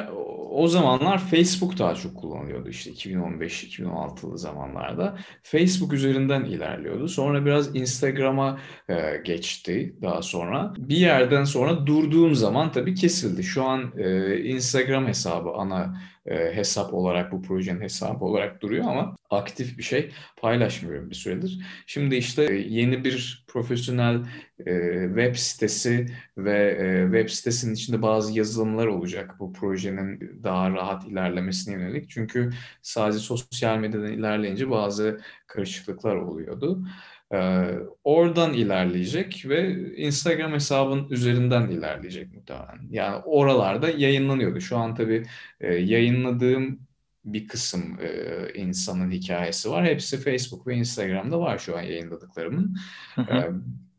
o 0.52 0.68
zamanlar 0.68 1.18
Facebook 1.18 1.78
daha 1.78 1.94
çok 1.94 2.16
kullanılıyordu 2.16 2.68
işte 2.68 2.90
2015-2016'lı 2.90 4.38
zamanlarda. 4.38 5.18
Facebook 5.42 5.92
üzerinden 5.92 6.44
ilerliyordu. 6.44 7.08
Sonra 7.08 7.44
biraz 7.44 7.76
Instagram'a 7.76 8.58
e, 8.88 9.16
geçti 9.24 9.96
daha 10.02 10.22
sonra. 10.22 10.74
Bir 10.78 10.96
yerden 10.96 11.44
sonra 11.44 11.86
durduğum 11.86 12.34
zaman 12.34 12.72
tabii 12.72 12.94
kesildi. 12.94 13.42
Şu 13.42 13.64
an 13.64 13.92
e, 13.98 14.36
Instagram 14.38 15.06
hesabı 15.06 15.41
ana 15.50 16.00
e, 16.26 16.54
hesap 16.54 16.94
olarak 16.94 17.32
bu 17.32 17.42
projenin 17.42 17.80
hesabı 17.80 18.24
olarak 18.24 18.62
duruyor 18.62 18.84
ama 18.84 19.16
aktif 19.30 19.78
bir 19.78 19.82
şey 19.82 20.12
paylaşmıyorum 20.36 21.10
bir 21.10 21.14
süredir. 21.14 21.58
Şimdi 21.86 22.16
işte 22.16 22.44
e, 22.44 22.54
yeni 22.54 23.04
bir 23.04 23.44
profesyonel 23.48 24.22
e, 24.66 25.04
web 25.06 25.36
sitesi 25.36 26.06
ve 26.38 26.78
e, 26.80 27.04
web 27.04 27.28
sitesinin 27.28 27.74
içinde 27.74 28.02
bazı 28.02 28.38
yazılımlar 28.38 28.86
olacak 28.86 29.34
bu 29.38 29.52
projenin 29.52 30.40
daha 30.42 30.70
rahat 30.70 31.06
ilerlemesine 31.08 31.74
yönelik. 31.74 32.10
Çünkü 32.10 32.50
sadece 32.82 33.18
sosyal 33.18 33.78
medyadan 33.78 34.12
ilerleyince 34.12 34.70
bazı 34.70 35.20
karışıklıklar 35.46 36.16
oluyordu. 36.16 36.84
Ee, 37.32 37.70
oradan 38.04 38.52
ilerleyecek 38.52 39.44
ve 39.48 39.74
Instagram 39.96 40.52
hesabın 40.52 41.08
üzerinden 41.10 41.68
ilerleyecek 41.68 42.34
muhtemelen. 42.34 42.88
Yani 42.90 43.16
oralarda 43.16 43.90
yayınlanıyordu. 43.90 44.60
Şu 44.60 44.76
an 44.76 44.94
tabii 44.94 45.26
e, 45.60 45.74
yayınladığım 45.74 46.78
bir 47.24 47.48
kısım 47.48 47.98
e, 48.00 48.08
insanın 48.54 49.10
hikayesi 49.10 49.70
var. 49.70 49.84
Hepsi 49.84 50.20
Facebook 50.20 50.66
ve 50.66 50.74
Instagram'da 50.74 51.40
var 51.40 51.58
şu 51.58 51.78
an 51.78 51.82
yayınladıklarımın. 51.82 52.76
Ee, 53.18 53.50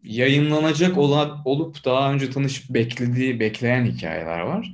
yayınlanacak 0.03 0.97
olan, 0.97 1.41
olup 1.45 1.85
daha 1.85 2.13
önce 2.13 2.29
tanışıp 2.29 2.69
beklediği, 2.69 3.39
bekleyen 3.39 3.85
hikayeler 3.85 4.39
var. 4.39 4.71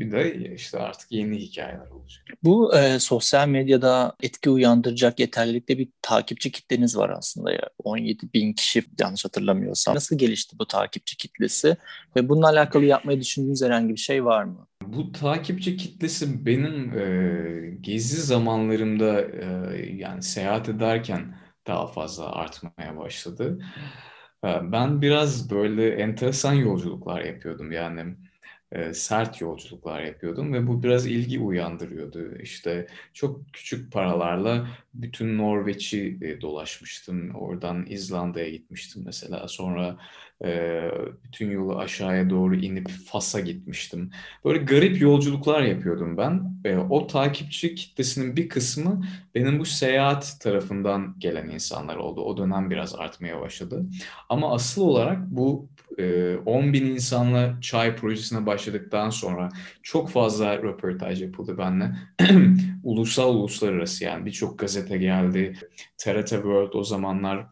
Bir 0.00 0.12
de 0.12 0.54
işte 0.54 0.78
artık 0.78 1.12
yeni 1.12 1.38
hikayeler 1.38 1.86
olacak. 1.90 2.24
Bu 2.42 2.76
e, 2.76 2.98
sosyal 2.98 3.48
medyada 3.48 4.16
etki 4.22 4.50
uyandıracak 4.50 5.20
yeterlilikte 5.20 5.78
bir 5.78 5.88
takipçi 6.02 6.52
kitleniz 6.52 6.96
var 6.96 7.10
aslında 7.10 7.52
ya. 7.52 7.70
17 7.84 8.32
bin 8.34 8.52
kişi 8.52 8.84
yanlış 9.00 9.24
hatırlamıyorsam. 9.24 9.94
Nasıl 9.94 10.18
gelişti 10.18 10.58
bu 10.58 10.66
takipçi 10.66 11.16
kitlesi 11.16 11.76
ve 12.16 12.28
bununla 12.28 12.48
alakalı 12.48 12.84
yapmayı 12.84 13.20
düşündüğünüz 13.20 13.62
herhangi 13.62 13.94
bir 13.94 14.00
şey 14.00 14.24
var 14.24 14.44
mı? 14.44 14.66
Bu 14.82 15.12
takipçi 15.12 15.76
kitlesi 15.76 16.46
benim 16.46 16.98
e, 16.98 17.76
gezi 17.80 18.22
zamanlarımda 18.22 19.20
e, 19.20 19.46
yani 19.96 20.22
seyahat 20.22 20.68
ederken 20.68 21.36
daha 21.66 21.86
fazla 21.86 22.32
artmaya 22.32 22.98
başladı. 22.98 23.58
E, 24.44 24.48
ben 24.72 25.02
biraz 25.02 25.50
böyle 25.50 25.88
enteresan 25.88 26.52
yolculuklar 26.52 27.20
yapıyordum 27.20 27.72
yani 27.72 28.16
e, 28.74 28.94
sert 28.94 29.40
yolculuklar 29.40 30.02
yapıyordum 30.02 30.52
ve 30.52 30.66
bu 30.66 30.82
biraz 30.82 31.06
ilgi 31.06 31.40
uyandırıyordu. 31.40 32.38
İşte 32.38 32.86
çok 33.12 33.52
küçük 33.52 33.92
paralarla 33.92 34.68
bütün 34.94 35.38
Norveç'i 35.38 36.18
e, 36.22 36.40
dolaşmıştım. 36.40 37.34
Oradan 37.34 37.86
İzlanda'ya 37.86 38.50
gitmiştim 38.50 39.02
mesela. 39.06 39.48
Sonra 39.48 39.98
bütün 41.24 41.50
yolu 41.50 41.78
aşağıya 41.78 42.30
doğru 42.30 42.56
inip 42.56 42.90
Fas'a 42.90 43.40
gitmiştim. 43.40 44.10
Böyle 44.44 44.58
garip 44.58 45.00
yolculuklar 45.00 45.62
yapıyordum 45.62 46.16
ben. 46.16 46.54
O 46.90 47.06
takipçi 47.06 47.74
kitlesinin 47.74 48.36
bir 48.36 48.48
kısmı 48.48 49.04
benim 49.34 49.58
bu 49.58 49.64
seyahat 49.64 50.36
tarafından 50.40 51.14
gelen 51.18 51.48
insanlar 51.48 51.96
oldu. 51.96 52.20
O 52.22 52.36
dönem 52.36 52.70
biraz 52.70 52.94
artmaya 52.94 53.40
başladı. 53.40 53.86
Ama 54.28 54.54
asıl 54.54 54.82
olarak 54.82 55.18
bu 55.30 55.68
e, 55.98 56.36
10 56.36 56.72
bin 56.72 56.86
insanla 56.86 57.60
çay 57.60 57.96
projesine 57.96 58.46
başladıktan 58.46 59.10
sonra 59.10 59.48
çok 59.82 60.10
fazla 60.10 60.56
röportaj 60.56 61.22
yapıldı 61.22 61.58
benimle. 61.58 61.92
Ulusal 62.84 63.34
uluslararası 63.34 64.04
yani 64.04 64.26
birçok 64.26 64.58
gazete 64.58 64.98
geldi. 64.98 65.54
TRT 65.98 66.28
World 66.28 66.72
o 66.74 66.84
zamanlar 66.84 67.46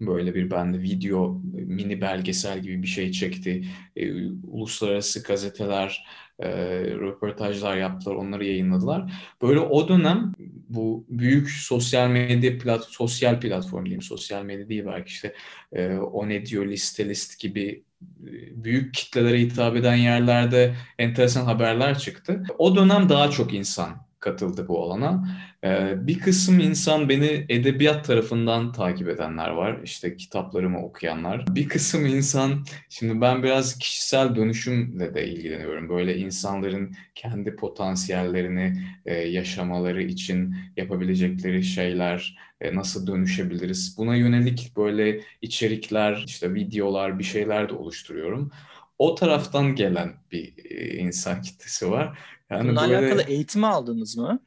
böyle 0.00 0.34
bir 0.34 0.50
bende 0.50 0.82
video 0.82 1.40
mini 1.52 2.00
belgesel 2.00 2.60
gibi 2.60 2.82
bir 2.82 2.88
şey 2.88 3.12
çekti. 3.12 3.64
E, 3.96 4.12
uluslararası 4.30 5.22
gazeteler 5.22 6.04
e, 6.38 6.48
röportajlar 6.84 7.76
yaptılar, 7.76 8.14
onları 8.14 8.44
yayınladılar. 8.44 9.12
Böyle 9.42 9.60
o 9.60 9.88
dönem 9.88 10.32
bu 10.68 11.06
büyük 11.08 11.50
sosyal 11.50 12.08
medya 12.08 12.58
plat 12.58 12.84
sosyal 12.84 13.40
platform 13.40 13.84
diyeyim, 13.84 14.02
sosyal 14.02 14.44
medya 14.44 14.68
değil 14.68 14.84
belki 14.86 15.08
işte 15.08 15.34
e, 15.72 15.94
o 15.96 16.28
ne 16.28 16.46
diyor 16.46 16.66
liste 16.66 17.08
list 17.08 17.40
gibi 17.40 17.84
e, 18.02 18.64
büyük 18.64 18.94
kitlelere 18.94 19.40
hitap 19.40 19.76
eden 19.76 19.96
yerlerde 19.96 20.74
enteresan 20.98 21.44
haberler 21.44 21.98
çıktı. 21.98 22.42
O 22.58 22.76
dönem 22.76 23.08
daha 23.08 23.30
çok 23.30 23.54
insan 23.54 24.06
katıldı 24.24 24.68
bu 24.68 24.82
alana. 24.82 25.28
Ee, 25.64 25.94
bir 26.06 26.18
kısım 26.18 26.60
insan 26.60 27.08
beni 27.08 27.46
edebiyat 27.48 28.04
tarafından 28.04 28.72
takip 28.72 29.08
edenler 29.08 29.48
var. 29.48 29.80
İşte 29.84 30.16
kitaplarımı 30.16 30.84
okuyanlar. 30.84 31.44
Bir 31.48 31.68
kısım 31.68 32.06
insan, 32.06 32.64
şimdi 32.88 33.20
ben 33.20 33.42
biraz 33.42 33.78
kişisel 33.78 34.36
dönüşümle 34.36 35.14
de 35.14 35.28
ilgileniyorum. 35.28 35.88
Böyle 35.88 36.16
insanların 36.16 36.94
kendi 37.14 37.56
potansiyellerini 37.56 38.78
e, 39.06 39.14
yaşamaları 39.14 40.02
için 40.02 40.54
yapabilecekleri 40.76 41.64
şeyler, 41.64 42.36
e, 42.60 42.74
nasıl 42.74 43.06
dönüşebiliriz? 43.06 43.94
Buna 43.98 44.16
yönelik 44.16 44.72
böyle 44.76 45.20
içerikler, 45.42 46.24
işte 46.26 46.54
videolar, 46.54 47.18
bir 47.18 47.24
şeyler 47.24 47.68
de 47.68 47.72
oluşturuyorum. 47.72 48.50
O 48.98 49.14
taraftan 49.14 49.74
gelen 49.74 50.12
bir 50.32 50.54
e, 50.70 50.96
insan 50.96 51.42
kitlesi 51.42 51.90
var. 51.90 52.18
Yani 52.50 52.68
Bununla 52.68 52.82
böyle, 52.82 52.96
alakalı 52.96 53.22
eğitimi 53.22 53.66
aldınız 53.66 54.16
mı? 54.16 54.40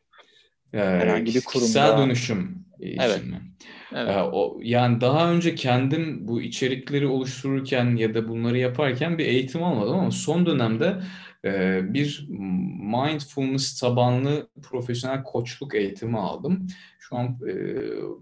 E, 0.73 0.77
Herhangi 0.77 1.35
bir 1.35 1.41
kurumda. 1.41 1.65
Kişisel 1.65 1.97
dönüşüm 1.97 2.65
için 2.79 3.01
evet. 3.01 3.25
mi? 3.25 3.41
Evet. 3.95 4.09
Ee, 4.09 4.21
o, 4.21 4.59
yani 4.63 5.01
daha 5.01 5.31
önce 5.31 5.55
kendim 5.55 6.27
bu 6.27 6.41
içerikleri 6.41 7.07
oluştururken 7.07 7.95
ya 7.95 8.13
da 8.13 8.27
bunları 8.27 8.57
yaparken 8.57 9.17
bir 9.17 9.25
eğitim 9.25 9.63
almadım 9.63 9.99
ama 9.99 10.11
son 10.11 10.45
dönemde 10.45 10.97
bir 11.93 12.27
mindfulness 12.79 13.79
tabanlı 13.79 14.49
profesyonel 14.61 15.23
koçluk 15.23 15.75
eğitimi 15.75 16.17
aldım. 16.17 16.67
Şu 16.99 17.15
an 17.15 17.25
e, 17.25 17.53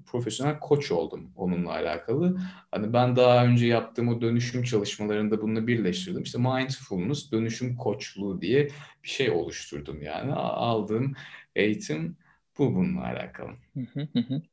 profesyonel 0.05 0.60
koç 0.60 0.91
oldum 0.91 1.32
onunla 1.36 1.72
alakalı. 1.72 2.38
Hani 2.72 2.94
ben 2.94 3.15
daha 3.15 3.46
önce 3.46 3.67
yaptığım 3.67 4.08
o 4.08 4.22
dönüşüm 4.22 4.63
çalışmalarında 4.63 5.41
bunu 5.41 5.67
birleştirdim. 5.67 6.24
İşte 6.24 6.38
mindfulness 6.38 7.32
dönüşüm 7.32 7.75
koçluğu 7.75 8.41
diye 8.41 8.67
bir 9.03 9.10
şey 9.10 9.32
oluşturdum 9.32 10.01
yani. 10.01 10.34
Aldığım 10.34 11.13
eğitim 11.55 12.17
bu 12.57 12.75
bununla 12.75 13.03
alakalı. 13.03 13.50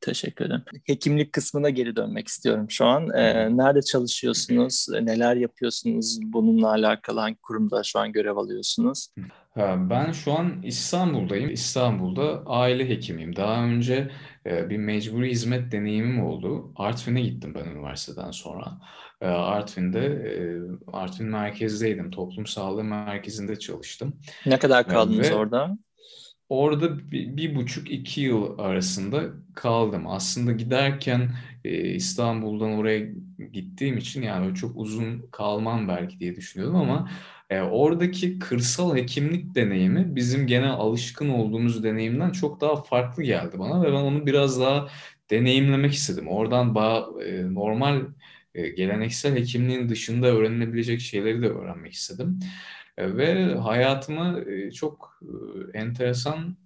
Teşekkür 0.01 0.45
ederim. 0.45 0.63
Hekimlik 0.85 1.33
kısmına 1.33 1.71
geri 1.71 1.97
dönmek 1.97 2.29
istiyorum 2.29 2.71
şu 2.71 2.87
an. 2.87 3.11
Ee, 3.15 3.57
nerede 3.57 3.83
çalışıyorsunuz? 3.83 4.87
Neler 5.03 5.37
yapıyorsunuz? 5.37 6.19
Bununla 6.23 6.71
alakalı 6.71 7.21
hangi 7.21 7.37
kurumda 7.37 7.83
şu 7.83 7.99
an 7.99 8.13
görev 8.13 8.37
alıyorsunuz? 8.37 9.09
Ben 9.57 10.13
şu 10.13 10.33
an 10.33 10.63
İstanbul'dayım. 10.63 11.51
İstanbul'da 11.51 12.43
aile 12.47 12.89
hekimiyim. 12.89 13.37
Daha 13.37 13.65
önce 13.65 14.11
e, 14.47 14.71
bir 14.71 14.77
mecburi 14.77 15.31
hizmet 15.31 15.73
deneyimim 15.73 16.25
oldu. 16.25 16.73
Artvin'e 16.77 17.21
gittim 17.21 17.55
ben 17.55 17.71
üniversiteden 17.71 18.31
sonra. 18.31 18.81
E, 19.21 19.27
Artvin'de, 19.27 20.07
e, 20.07 20.33
Artvin 20.93 21.27
merkezdeydim. 21.27 22.11
Toplum 22.11 22.47
sağlığı 22.47 22.85
merkezinde 22.85 23.59
çalıştım. 23.59 24.17
Ne 24.47 24.59
kadar 24.59 24.89
kaldınız 24.89 25.31
Ve, 25.31 25.35
orada? 25.35 25.79
Orada 26.53 27.11
bir, 27.11 27.37
bir 27.37 27.55
buçuk 27.55 27.91
iki 27.91 28.21
yıl 28.21 28.59
arasında 28.59 29.23
kaldım. 29.55 30.07
Aslında 30.07 30.53
giderken 30.53 31.31
e, 31.65 31.95
İstanbul'dan 31.95 32.73
oraya 32.73 33.09
gittiğim 33.53 33.99
için 33.99 34.23
yani 34.23 34.55
çok 34.55 34.77
uzun 34.77 35.27
kalmam 35.33 35.89
belki 35.89 36.21
diye 36.21 36.37
düşünüyordum 36.37 36.77
ama 36.77 37.11
e, 37.51 37.61
oradaki 37.61 38.39
kırsal 38.39 38.97
hekimlik 38.97 39.55
deneyimi 39.55 40.17
bizim 40.17 40.47
genel 40.47 40.71
alışkın 40.71 41.29
olduğumuz 41.29 41.85
deneyimden 41.85 42.31
çok 42.31 42.61
daha 42.61 42.77
farklı 42.83 43.23
geldi 43.23 43.59
bana 43.59 43.83
ve 43.83 43.87
ben 43.89 44.03
onu 44.03 44.27
biraz 44.27 44.61
daha 44.61 44.89
deneyimlemek 45.31 45.93
istedim. 45.93 46.29
Oradan 46.29 46.69
ba- 46.69 47.25
e, 47.25 47.55
normal 47.55 48.03
e, 48.55 48.69
geleneksel 48.69 49.37
hekimliğin 49.37 49.89
dışında 49.89 50.27
öğrenilebilecek 50.27 51.01
şeyleri 51.01 51.43
de 51.43 51.49
öğrenmek 51.49 51.93
istedim. 51.93 52.41
E, 52.99 53.17
ve 53.17 53.55
hayatıma 53.55 54.41
e, 54.41 54.71
çok 54.71 55.21
e, 55.23 55.79
enteresan 55.79 56.57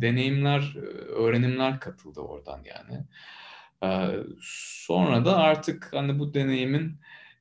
deneyimler, 0.00 0.76
öğrenimler 1.16 1.80
katıldı 1.80 2.20
oradan 2.20 2.60
yani. 2.64 3.04
Sonra 4.40 5.24
da 5.24 5.36
artık 5.36 5.88
hani 5.92 6.18
bu 6.18 6.34
deneyimin 6.34 6.96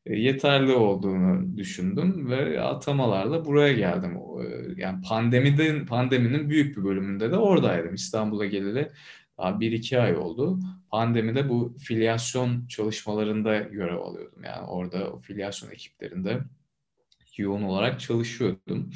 yeterli 0.06 0.72
olduğunu 0.72 1.58
düşündüm 1.58 2.30
ve 2.30 2.62
atamalarla 2.62 3.46
buraya 3.46 3.74
geldim. 3.74 4.18
Yani 4.78 5.02
pandemide, 5.02 5.86
pandeminin 5.86 6.50
büyük 6.50 6.78
bir 6.78 6.84
bölümünde 6.84 7.32
de 7.32 7.38
oradaydım. 7.38 7.94
İstanbul'a 7.94 8.46
geleli 8.46 8.92
daha 9.38 9.60
bir 9.60 9.72
iki 9.72 10.00
ay 10.00 10.18
oldu. 10.18 10.60
Pandemide 10.92 11.50
bu 11.50 11.76
filyasyon 11.80 12.68
çalışmalarında 12.68 13.58
görev 13.58 13.98
alıyordum. 13.98 14.44
Yani 14.44 14.68
orada 14.68 15.12
o 15.12 15.20
filyasyon 15.20 15.72
ekiplerinde 15.72 16.40
yoğun 17.40 17.64
olarak 17.64 18.00
çalışıyordum. 18.00 18.90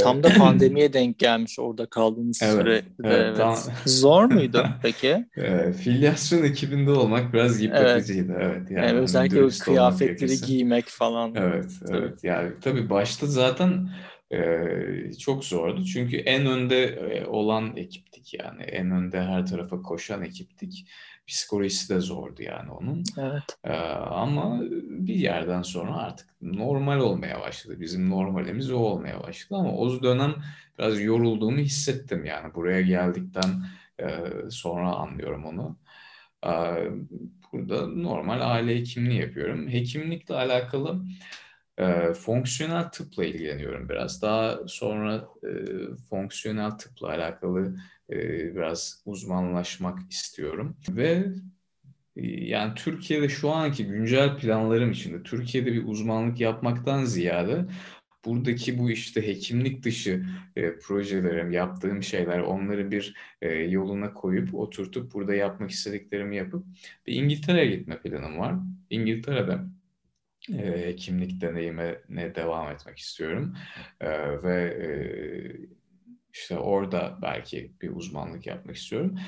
Tam 0.00 0.22
da 0.22 0.28
pandemiye 0.28 0.92
denk 0.92 1.18
gelmiş 1.18 1.58
orada 1.58 1.86
kaldığınız 1.86 2.40
evet, 2.42 2.52
sürede. 2.52 2.84
Evet, 3.04 3.20
evet. 3.20 3.36
Tam... 3.36 3.56
Zor 3.86 4.24
muydu 4.32 4.66
peki? 4.82 5.26
Evet, 5.36 5.76
filyasyon 5.76 6.42
ekibinde 6.42 6.90
olmak 6.90 7.32
biraz 7.32 7.62
yıpratıcıydı. 7.62 8.32
Evet. 8.32 8.52
evet 8.56 8.70
yani 8.70 8.86
evet, 8.86 9.02
özellikle 9.02 9.44
o 9.44 9.48
kıyafetleri 9.60 10.40
giymek 10.46 10.84
falan. 10.84 11.34
Evet, 11.34 11.70
evet. 11.90 12.24
Yani 12.24 12.52
tabii 12.60 12.90
başta 12.90 13.26
zaten 13.26 13.88
e, 14.30 15.12
çok 15.18 15.44
zordu. 15.44 15.84
Çünkü 15.84 16.16
en 16.16 16.46
önde 16.46 16.84
e, 16.84 17.26
olan 17.26 17.76
ekiptik 17.76 18.34
yani. 18.34 18.62
En 18.62 18.90
önde 18.90 19.20
her 19.22 19.46
tarafa 19.46 19.82
koşan 19.82 20.22
ekiptik 20.22 20.86
psikolojisi 21.28 21.94
de 21.94 22.00
zordu 22.00 22.42
yani 22.42 22.70
onun. 22.70 23.04
Evet. 23.18 23.58
Ee, 23.64 23.72
ama 23.72 24.60
bir 24.82 25.14
yerden 25.14 25.62
sonra 25.62 25.96
artık 25.96 26.28
normal 26.42 27.00
olmaya 27.00 27.40
başladı. 27.40 27.80
Bizim 27.80 28.10
normalimiz 28.10 28.70
o 28.70 28.76
olmaya 28.78 29.22
başladı 29.22 29.60
ama 29.60 29.72
o 29.76 30.02
dönem 30.02 30.34
biraz 30.78 31.00
yorulduğumu 31.00 31.58
hissettim 31.58 32.24
yani 32.24 32.54
buraya 32.54 32.80
geldikten 32.80 33.64
e, 34.00 34.06
sonra 34.50 34.92
anlıyorum 34.92 35.44
onu. 35.44 35.76
Ee, 36.46 36.50
burada 37.52 37.86
normal 37.86 38.40
aile 38.40 38.76
hekimliği 38.76 39.20
yapıyorum. 39.20 39.68
Hekimlikle 39.68 40.34
alakalı 40.34 41.00
e, 41.78 42.14
fonksiyonel 42.14 42.84
tıpla 42.84 43.24
ilgileniyorum 43.24 43.88
biraz. 43.88 44.22
Daha 44.22 44.58
sonra 44.66 45.28
e, 45.44 45.48
fonksiyonel 46.10 46.70
tıpla 46.70 47.08
alakalı 47.08 47.76
e, 48.10 48.16
biraz 48.56 49.02
uzmanlaşmak 49.06 49.98
istiyorum. 50.10 50.76
Ve 50.88 51.24
e, 52.16 52.26
yani 52.26 52.74
Türkiye'de 52.74 53.28
şu 53.28 53.50
anki 53.50 53.86
güncel 53.86 54.36
planlarım 54.36 54.90
içinde 54.90 55.22
Türkiye'de 55.22 55.72
bir 55.72 55.86
uzmanlık 55.86 56.40
yapmaktan 56.40 57.04
ziyade 57.04 57.66
buradaki 58.24 58.78
bu 58.78 58.90
işte 58.90 59.26
hekimlik 59.26 59.82
dışı 59.82 60.24
e, 60.56 60.78
projelerim, 60.78 61.52
yaptığım 61.52 62.02
şeyler 62.02 62.38
onları 62.38 62.90
bir 62.90 63.14
e, 63.42 63.54
yoluna 63.54 64.14
koyup 64.14 64.54
oturtup 64.54 65.14
burada 65.14 65.34
yapmak 65.34 65.70
istediklerimi 65.70 66.36
yapıp 66.36 66.66
bir 67.06 67.12
İngiltere'ye 67.12 67.76
gitme 67.76 67.98
planım 67.98 68.38
var. 68.38 68.54
İngiltere'de 68.90 69.58
e, 70.52 70.86
hekimlik 70.86 71.40
deneyimine 71.40 72.34
devam 72.34 72.72
etmek 72.72 72.98
istiyorum 72.98 73.56
e, 74.00 74.42
ve 74.42 74.62
e, 74.64 74.88
işte 76.32 76.58
orada 76.58 77.18
belki 77.22 77.72
bir 77.82 77.96
uzmanlık 77.96 78.46
yapmak 78.46 78.76
istiyorum. 78.76 79.18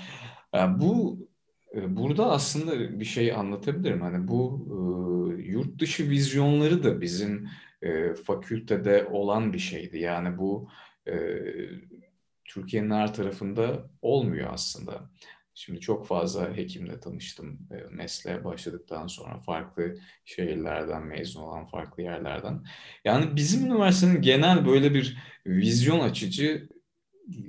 Yani 0.55 0.81
bu 0.81 1.29
e, 1.75 1.97
burada 1.97 2.31
aslında 2.31 3.01
bir 3.01 3.05
şey 3.05 3.33
anlatabilirim. 3.33 4.01
Hani 4.01 4.29
bu 4.29 4.67
e, 5.39 5.43
yurt 5.43 5.81
dışı 5.81 6.11
vizyonları 6.11 6.85
da 6.85 7.01
bizim 7.01 7.49
e, 7.83 8.15
fakültede 8.15 9.07
olan 9.11 9.53
bir 9.53 9.59
şeydi. 9.59 9.99
Yani 9.99 10.39
bu 10.39 10.69
e, 11.09 11.15
Türkiye'nin 12.45 12.91
her 12.91 13.15
tarafında 13.15 13.91
olmuyor 14.03 14.49
aslında. 14.53 15.11
Şimdi 15.61 15.81
çok 15.81 16.07
fazla 16.07 16.57
hekimle 16.57 17.01
tanıştım 17.01 17.59
mesleğe 17.90 18.44
başladıktan 18.44 19.07
sonra 19.07 19.38
farklı 19.40 19.94
şehirlerden 20.25 21.07
mezun 21.07 21.42
olan 21.42 21.66
farklı 21.66 22.03
yerlerden. 22.03 22.64
Yani 23.05 23.37
bizim 23.37 23.66
üniversitenin 23.66 24.23
genel 24.23 24.66
böyle 24.66 24.94
bir 24.94 25.18
vizyon 25.46 26.01
açıcı 26.01 26.68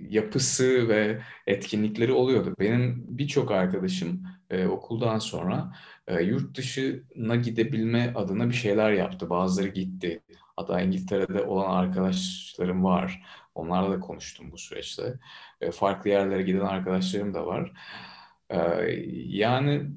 yapısı 0.10 0.90
ve 0.90 1.22
etkinlikleri 1.48 2.12
oluyordu. 2.12 2.56
Benim 2.60 3.06
birçok 3.08 3.52
arkadaşım 3.52 4.24
e, 4.50 4.66
okuldan 4.66 5.20
sonra 5.20 5.74
e, 6.08 6.24
yurt 6.24 6.58
dışına 6.58 7.36
gidebilme 7.36 8.14
adına 8.16 8.50
bir 8.50 8.56
şeyler 8.56 8.92
yaptı. 8.92 9.30
Bazıları 9.30 9.68
gitti. 9.68 10.22
Hatta 10.56 10.82
İngiltere'de 10.82 11.42
olan 11.42 11.70
arkadaşlarım 11.76 12.84
var. 12.84 13.24
Onlarla 13.56 13.92
da 13.92 14.00
konuştum 14.00 14.52
bu 14.52 14.58
süreçte. 14.58 15.20
E, 15.62 15.72
farklı 15.72 16.10
yerlere 16.10 16.42
giden 16.42 16.60
arkadaşlarım 16.60 17.34
da 17.34 17.46
var. 17.46 17.72
E, 18.50 18.58
yani 19.28 19.92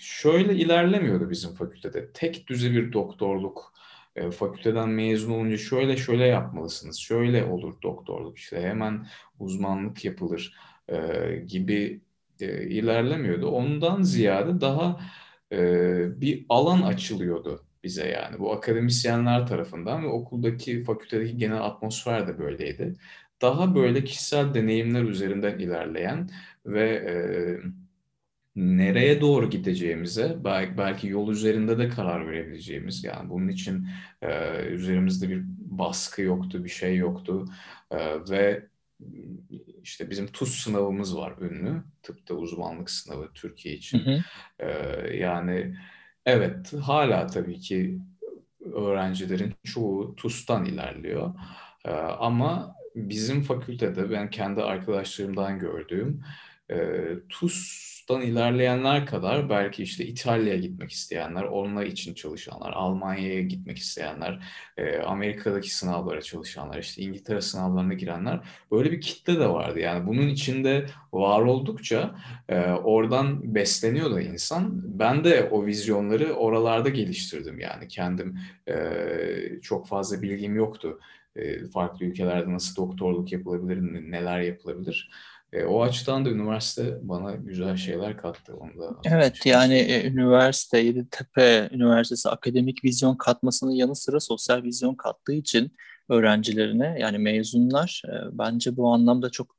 şöyle 0.00 0.54
ilerlemiyordu 0.54 1.30
bizim 1.30 1.54
fakültede. 1.54 2.12
Tek 2.12 2.46
düze 2.48 2.70
bir 2.70 2.92
doktorluk 2.92 3.74
e, 4.16 4.30
fakülteden 4.30 4.88
mezun 4.88 5.32
olunca 5.32 5.56
şöyle 5.56 5.96
şöyle 5.96 6.26
yapmalısınız, 6.26 6.98
şöyle 6.98 7.44
olur 7.44 7.82
doktorluk 7.82 8.38
işte 8.38 8.60
hemen 8.62 9.06
uzmanlık 9.38 10.04
yapılır 10.04 10.54
e, 10.88 10.96
gibi 11.46 12.00
e, 12.40 12.62
ilerlemiyordu. 12.68 13.48
Ondan 13.48 14.02
ziyade 14.02 14.60
daha 14.60 15.00
e, 15.52 16.20
bir 16.20 16.46
alan 16.48 16.82
açılıyordu 16.82 17.63
bize 17.84 18.08
yani 18.08 18.38
bu 18.38 18.52
akademisyenler 18.52 19.46
tarafından 19.46 20.02
ve 20.02 20.06
okuldaki 20.06 20.84
fakültedeki 20.84 21.36
genel 21.36 21.62
atmosfer 21.62 22.28
de 22.28 22.38
böyleydi. 22.38 22.94
Daha 23.42 23.74
böyle 23.74 24.04
kişisel 24.04 24.54
deneyimler 24.54 25.02
üzerinden 25.02 25.58
ilerleyen 25.58 26.30
ve 26.66 26.90
e, 26.90 27.14
nereye 28.56 29.20
doğru 29.20 29.50
gideceğimize 29.50 30.36
belki, 30.44 30.78
belki 30.78 31.08
yol 31.08 31.30
üzerinde 31.30 31.78
de 31.78 31.88
karar 31.88 32.28
verebileceğimiz 32.28 33.04
yani 33.04 33.30
bunun 33.30 33.48
için 33.48 33.88
e, 34.22 34.60
üzerimizde 34.66 35.28
bir 35.28 35.42
baskı 35.58 36.22
yoktu 36.22 36.64
bir 36.64 36.68
şey 36.68 36.96
yoktu 36.96 37.44
e, 37.90 37.98
ve 38.30 38.66
işte 39.82 40.10
bizim 40.10 40.26
TUS 40.26 40.64
sınavımız 40.64 41.16
var 41.16 41.34
ünlü 41.40 41.82
tıpta 42.02 42.34
uzmanlık 42.34 42.90
sınavı 42.90 43.30
Türkiye 43.34 43.74
için 43.74 43.98
hı 43.98 44.10
hı. 44.10 44.22
E, 44.58 45.16
yani 45.16 45.76
evet 46.26 46.72
hala 46.72 47.26
tabii 47.26 47.60
ki 47.60 47.98
öğrencilerin 48.72 49.54
çoğu 49.64 50.16
TUS'tan 50.16 50.64
ilerliyor. 50.64 51.34
E, 51.84 51.90
ama 51.96 52.74
bizim 52.96 53.42
fakültede 53.42 54.10
ben 54.10 54.30
kendi 54.30 54.62
arkadaşlarımdan 54.62 55.58
gördüğüm 55.58 56.24
e, 56.70 56.76
TUS'tan 57.28 58.20
ilerleyenler 58.20 59.06
kadar 59.06 59.50
belki 59.50 59.82
işte 59.82 60.06
İtalya'ya 60.06 60.60
gitmek 60.60 60.90
isteyenler, 60.90 61.42
onlar 61.42 61.86
için 61.86 62.14
çalışanlar, 62.14 62.72
Almanya'ya 62.72 63.42
gitmek 63.42 63.78
isteyenler, 63.78 64.42
e, 64.76 64.98
Amerika'daki 64.98 65.74
sınavlara 65.74 66.22
çalışanlar, 66.22 66.78
işte 66.78 67.02
İngiltere 67.02 67.40
sınavlarına 67.40 67.94
girenler 67.94 68.40
böyle 68.70 68.92
bir 68.92 69.00
kitle 69.00 69.40
de 69.40 69.48
vardı. 69.48 69.80
Yani 69.80 70.06
bunun 70.06 70.28
içinde 70.28 70.86
var 71.12 71.40
oldukça 71.40 72.14
e, 72.48 72.60
oradan 72.60 73.54
besleniyor 73.54 74.10
da 74.10 74.20
insan. 74.20 74.82
Ben 74.98 75.24
de 75.24 75.48
o 75.50 75.66
vizyonları 75.66 76.32
oralarda 76.32 76.88
geliştirdim 76.88 77.60
yani 77.60 77.88
kendim 77.88 78.38
e, 78.68 78.74
çok 79.62 79.88
fazla 79.88 80.22
bilgim 80.22 80.56
yoktu. 80.56 81.00
Farklı 81.72 82.06
ülkelerde 82.06 82.52
nasıl 82.52 82.76
doktorluk 82.76 83.32
yapılabilir, 83.32 83.82
neler 84.10 84.40
yapılabilir. 84.40 85.10
E, 85.54 85.64
o 85.64 85.82
açıdan 85.82 86.24
da 86.24 86.30
üniversite 86.30 86.98
bana 87.02 87.34
güzel 87.34 87.76
şeyler 87.76 88.16
kattı. 88.16 88.56
Onu 88.56 88.80
da 88.80 88.96
evet 89.04 89.46
yani 89.46 89.74
e, 89.74 90.08
üniversite, 90.08 90.78
Yeditepe 90.78 91.68
Üniversitesi 91.72 92.28
akademik 92.28 92.84
vizyon 92.84 93.16
katmasının 93.16 93.70
yanı 93.70 93.96
sıra 93.96 94.20
sosyal 94.20 94.62
vizyon 94.62 94.94
kattığı 94.94 95.32
için 95.32 95.72
öğrencilerine 96.08 96.96
yani 97.00 97.18
mezunlar 97.18 98.02
e, 98.08 98.12
bence 98.32 98.76
bu 98.76 98.92
anlamda 98.92 99.30
çok 99.30 99.56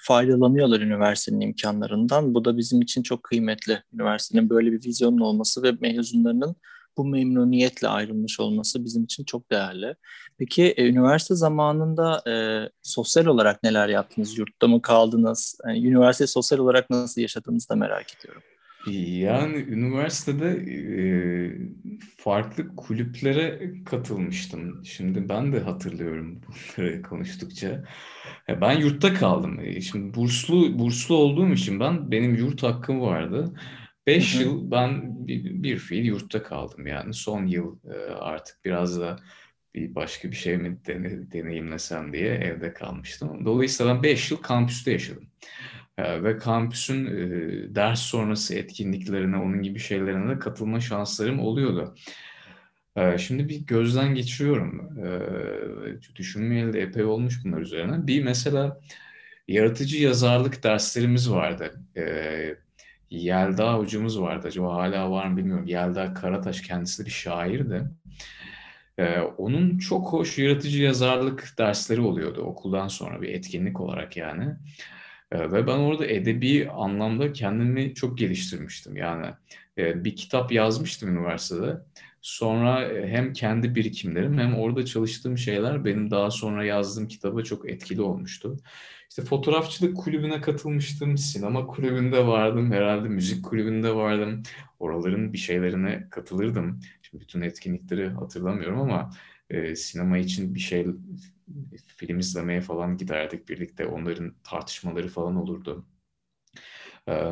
faydalanıyorlar 0.00 0.80
üniversitenin 0.80 1.40
imkanlarından. 1.40 2.34
Bu 2.34 2.44
da 2.44 2.56
bizim 2.56 2.82
için 2.82 3.02
çok 3.02 3.22
kıymetli. 3.22 3.82
Üniversitenin 3.94 4.50
böyle 4.50 4.72
bir 4.72 4.84
vizyonun 4.84 5.20
olması 5.20 5.62
ve 5.62 5.72
mezunlarının 5.80 6.56
bu 7.00 7.04
memnuniyetle 7.04 7.88
ayrılmış 7.88 8.40
olması 8.40 8.84
bizim 8.84 9.04
için 9.04 9.24
çok 9.24 9.50
değerli. 9.50 9.94
Peki 10.38 10.64
e, 10.64 10.88
üniversite 10.88 11.34
zamanında 11.34 12.22
e, 12.30 12.34
sosyal 12.82 13.26
olarak 13.26 13.62
neler 13.62 13.88
yaptınız? 13.88 14.38
Yurtta 14.38 14.68
mı 14.68 14.82
kaldınız? 14.82 15.60
Yani, 15.66 15.86
üniversite 15.86 16.26
sosyal 16.26 16.58
olarak 16.58 16.90
nasıl 16.90 17.20
yaşadığınızı 17.20 17.68
da 17.68 17.74
merak 17.76 18.06
ediyorum. 18.16 18.42
Yani 18.86 19.56
üniversitede 19.56 20.48
e, 20.48 21.02
farklı 22.16 22.76
kulüplere 22.76 23.72
katılmıştım. 23.84 24.84
Şimdi 24.84 25.28
ben 25.28 25.52
de 25.52 25.60
hatırlıyorum 25.60 26.40
bunları 26.78 27.02
konuştukça. 27.02 27.84
Ben 28.60 28.78
yurtta 28.78 29.14
kaldım. 29.14 29.60
E, 29.60 29.80
şimdi 29.80 30.14
burslu 30.14 30.78
burslu 30.78 31.14
olduğum 31.14 31.52
için 31.52 31.80
ben 31.80 32.10
benim 32.10 32.34
yurt 32.34 32.62
hakkım 32.62 33.00
vardı. 33.00 33.52
Beş 34.16 34.34
yıl 34.40 34.70
ben 34.70 35.18
bir, 35.26 35.62
bir 35.62 35.78
fiil 35.78 36.04
yurtta 36.04 36.42
kaldım 36.42 36.86
yani. 36.86 37.14
Son 37.14 37.46
yıl 37.46 37.78
e, 37.84 38.10
artık 38.10 38.64
biraz 38.64 39.00
da 39.00 39.16
bir 39.74 39.94
başka 39.94 40.30
bir 40.30 40.36
şey 40.36 40.56
mi 40.56 40.78
dene, 40.86 41.32
deneyimlesem 41.32 42.12
diye 42.12 42.34
evde 42.34 42.72
kalmıştım. 42.72 43.44
Dolayısıyla 43.44 43.94
ben 43.94 44.02
beş 44.02 44.30
yıl 44.30 44.38
kampüste 44.38 44.92
yaşadım. 44.92 45.28
E, 45.98 46.22
ve 46.22 46.38
kampüsün 46.38 47.06
e, 47.06 47.74
ders 47.74 48.00
sonrası 48.00 48.54
etkinliklerine, 48.54 49.36
onun 49.36 49.62
gibi 49.62 49.78
şeylerine 49.78 50.34
de 50.34 50.38
katılma 50.38 50.80
şanslarım 50.80 51.40
oluyordu. 51.40 51.94
Şimdi 53.18 53.48
bir 53.48 53.66
gözden 53.66 54.14
geçiriyorum. 54.14 54.90
Düşünmeyeli 56.16 56.72
de 56.72 56.80
epey 56.80 57.04
olmuş 57.04 57.40
bunlar 57.44 57.60
üzerine. 57.60 58.06
Bir 58.06 58.24
mesela 58.24 58.80
yaratıcı 59.48 60.02
yazarlık 60.02 60.62
derslerimiz 60.62 61.30
vardı. 61.30 61.74
Yelda 63.10 63.74
hocamız 63.74 64.20
vardı. 64.20 64.46
Acaba 64.48 64.74
hala 64.74 65.10
var 65.10 65.26
mı 65.26 65.36
bilmiyorum. 65.36 65.66
Yelda 65.66 66.14
Karataş 66.14 66.60
kendisi 66.60 67.06
bir 67.06 67.10
şairdi. 67.10 67.90
Ee, 68.98 69.18
onun 69.20 69.78
çok 69.78 70.12
hoş 70.12 70.38
yaratıcı 70.38 70.82
yazarlık 70.82 71.54
dersleri 71.58 72.00
oluyordu 72.00 72.40
okuldan 72.40 72.88
sonra 72.88 73.22
bir 73.22 73.28
etkinlik 73.28 73.80
olarak 73.80 74.16
yani. 74.16 74.56
Ee, 75.32 75.52
ve 75.52 75.66
ben 75.66 75.76
orada 75.78 76.06
edebi 76.06 76.70
anlamda 76.70 77.32
kendimi 77.32 77.94
çok 77.94 78.18
geliştirmiştim. 78.18 78.96
Yani 78.96 79.26
e, 79.78 80.04
bir 80.04 80.16
kitap 80.16 80.52
yazmıştım 80.52 81.16
üniversitede. 81.16 81.80
Sonra 82.22 82.84
e, 82.84 83.08
hem 83.08 83.32
kendi 83.32 83.74
birikimlerim 83.74 84.38
hem 84.38 84.54
orada 84.54 84.84
çalıştığım 84.84 85.38
şeyler 85.38 85.84
benim 85.84 86.10
daha 86.10 86.30
sonra 86.30 86.64
yazdığım 86.64 87.08
kitaba 87.08 87.42
çok 87.42 87.70
etkili 87.70 88.02
olmuştu. 88.02 88.56
İşte 89.10 89.22
fotoğrafçılık 89.22 89.96
kulübüne 89.96 90.40
katılmıştım, 90.40 91.18
sinema 91.18 91.66
kulübünde 91.66 92.26
vardım, 92.26 92.72
herhalde 92.72 93.08
müzik 93.08 93.44
kulübünde 93.44 93.94
vardım. 93.94 94.42
Oraların 94.78 95.32
bir 95.32 95.38
şeylerine 95.38 96.08
katılırdım. 96.10 96.80
Şimdi 97.02 97.24
bütün 97.24 97.40
etkinlikleri 97.40 98.08
hatırlamıyorum 98.08 98.80
ama 98.80 99.10
e, 99.50 99.76
sinema 99.76 100.18
için 100.18 100.54
bir 100.54 100.60
şey 100.60 100.86
film 101.96 102.18
izlemeye 102.18 102.60
falan 102.60 102.96
giderdik 102.96 103.48
birlikte. 103.48 103.86
Onların 103.86 104.34
tartışmaları 104.44 105.08
falan 105.08 105.36
olurdu 105.36 105.86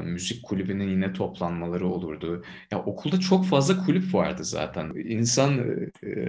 müzik 0.05 0.43
kulübünün 0.43 0.89
yine 0.89 1.13
toplanmaları 1.13 1.87
olurdu. 1.89 2.45
Ya 2.71 2.79
okulda 2.85 3.21
çok 3.21 3.47
fazla 3.47 3.85
kulüp 3.85 4.15
vardı 4.15 4.45
zaten. 4.45 4.93
İnsan 4.95 5.81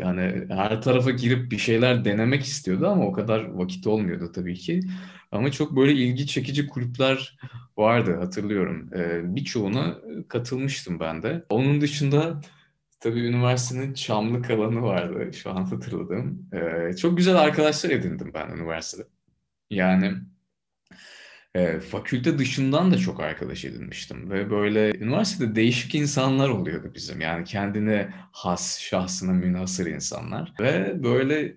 hani 0.03 0.45
her 0.49 0.81
tarafa 0.81 1.11
girip 1.11 1.51
bir 1.51 1.57
şeyler 1.57 2.05
denemek 2.05 2.43
istiyordu 2.43 2.87
ama 2.87 3.05
o 3.05 3.11
kadar 3.11 3.43
vakit 3.45 3.87
olmuyordu 3.87 4.31
tabii 4.35 4.55
ki. 4.55 4.79
Ama 5.31 5.51
çok 5.51 5.75
böyle 5.75 5.93
ilgi 5.93 6.27
çekici 6.27 6.67
kulüpler 6.67 7.37
vardı 7.77 8.15
hatırlıyorum. 8.15 8.89
E, 8.95 9.35
birçoğuna 9.35 9.97
katılmıştım 10.27 10.99
ben 10.99 11.23
de. 11.23 11.45
Onun 11.49 11.81
dışında 11.81 12.41
tabii 12.99 13.19
üniversitenin 13.19 13.93
Çamlık 13.93 14.51
alanı 14.51 14.81
vardı 14.81 15.33
şu 15.33 15.51
an 15.51 15.63
hatırladığım. 15.63 16.49
Çok 16.97 17.17
güzel 17.17 17.35
arkadaşlar 17.35 17.89
edindim 17.89 18.31
ben 18.33 18.49
üniversitede. 18.49 19.07
Yani 19.69 20.13
e, 21.55 21.79
fakülte 21.79 22.37
dışından 22.37 22.91
da 22.91 22.97
çok 22.97 23.19
arkadaş 23.19 23.65
edinmiştim 23.65 24.29
ve 24.31 24.49
böyle 24.51 24.97
üniversitede 24.97 25.55
değişik 25.55 25.95
insanlar 25.95 26.49
oluyordu 26.49 26.91
bizim. 26.95 27.21
Yani 27.21 27.43
kendine 27.45 28.13
has, 28.31 28.79
şahsına 28.79 29.33
münhasır 29.33 29.85
insanlar 29.85 30.53
ve 30.59 31.03
böyle 31.03 31.55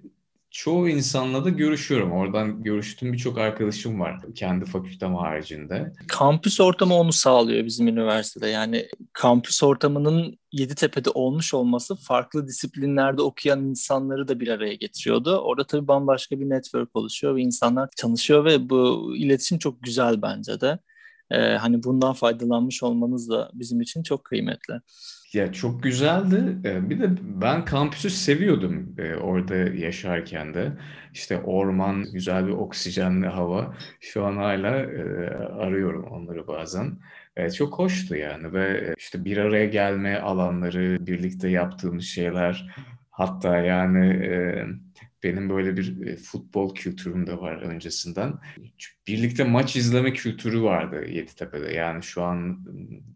çoğu 0.52 0.88
insanla 0.88 1.44
da 1.44 1.48
görüşüyorum. 1.48 2.12
Oradan 2.12 2.62
görüştüğüm 2.62 3.12
birçok 3.12 3.38
arkadaşım 3.38 4.00
var 4.00 4.20
kendi 4.34 4.64
fakültem 4.64 5.14
haricinde. 5.14 5.92
Kampüs 6.08 6.60
ortamı 6.60 6.94
onu 6.94 7.12
sağlıyor 7.12 7.64
bizim 7.64 7.88
üniversitede. 7.88 8.48
Yani 8.48 8.88
kampüs 9.12 9.62
ortamının 9.62 10.38
Yeditepe'de 10.52 11.10
olmuş 11.10 11.54
olması 11.54 11.96
farklı 11.96 12.48
disiplinlerde 12.48 13.22
okuyan 13.22 13.64
insanları 13.64 14.28
da 14.28 14.40
bir 14.40 14.48
araya 14.48 14.74
getiriyordu. 14.74 15.36
Orada 15.36 15.66
tabii 15.66 15.88
bambaşka 15.88 16.40
bir 16.40 16.50
network 16.50 16.96
oluşuyor 16.96 17.36
ve 17.36 17.42
insanlar 17.42 17.88
tanışıyor 17.96 18.44
ve 18.44 18.70
bu 18.70 19.12
iletişim 19.16 19.58
çok 19.58 19.82
güzel 19.82 20.22
bence 20.22 20.60
de. 20.60 20.78
Ee, 21.30 21.36
hani 21.36 21.82
bundan 21.82 22.12
faydalanmış 22.12 22.82
olmanız 22.82 23.28
da 23.28 23.50
bizim 23.54 23.80
için 23.80 24.02
çok 24.02 24.24
kıymetli. 24.24 24.80
Ya 25.32 25.52
çok 25.52 25.82
güzeldi. 25.82 26.56
Bir 26.90 27.00
de 27.00 27.10
ben 27.22 27.64
kampüsü 27.64 28.10
seviyordum 28.10 28.96
orada 29.22 29.54
yaşarken 29.56 30.54
de. 30.54 30.72
İşte 31.12 31.38
orman, 31.38 32.04
güzel 32.12 32.46
bir 32.46 32.52
oksijenli 32.52 33.26
hava. 33.26 33.74
Şu 34.00 34.24
an 34.24 34.36
hala 34.36 34.68
arıyorum 35.58 36.04
onları 36.04 36.46
bazen. 36.46 36.98
Çok 37.56 37.78
hoştu 37.78 38.16
yani 38.16 38.52
ve 38.52 38.94
işte 38.98 39.24
bir 39.24 39.36
araya 39.36 39.66
gelme 39.66 40.16
alanları, 40.18 41.06
birlikte 41.06 41.48
yaptığımız 41.48 42.04
şeyler. 42.04 42.74
Hatta 43.10 43.56
yani 43.56 44.28
benim 45.22 45.50
böyle 45.50 45.76
bir 45.76 46.06
e, 46.06 46.16
futbol 46.16 46.74
kültürüm 46.74 47.26
de 47.26 47.38
var 47.40 47.56
öncesinden. 47.56 48.34
Birlikte 49.06 49.44
maç 49.44 49.76
izleme 49.76 50.12
kültürü 50.12 50.62
vardı 50.62 51.06
Yeditepe'de. 51.08 51.72
Yani 51.72 52.02
şu 52.02 52.22
an 52.22 52.66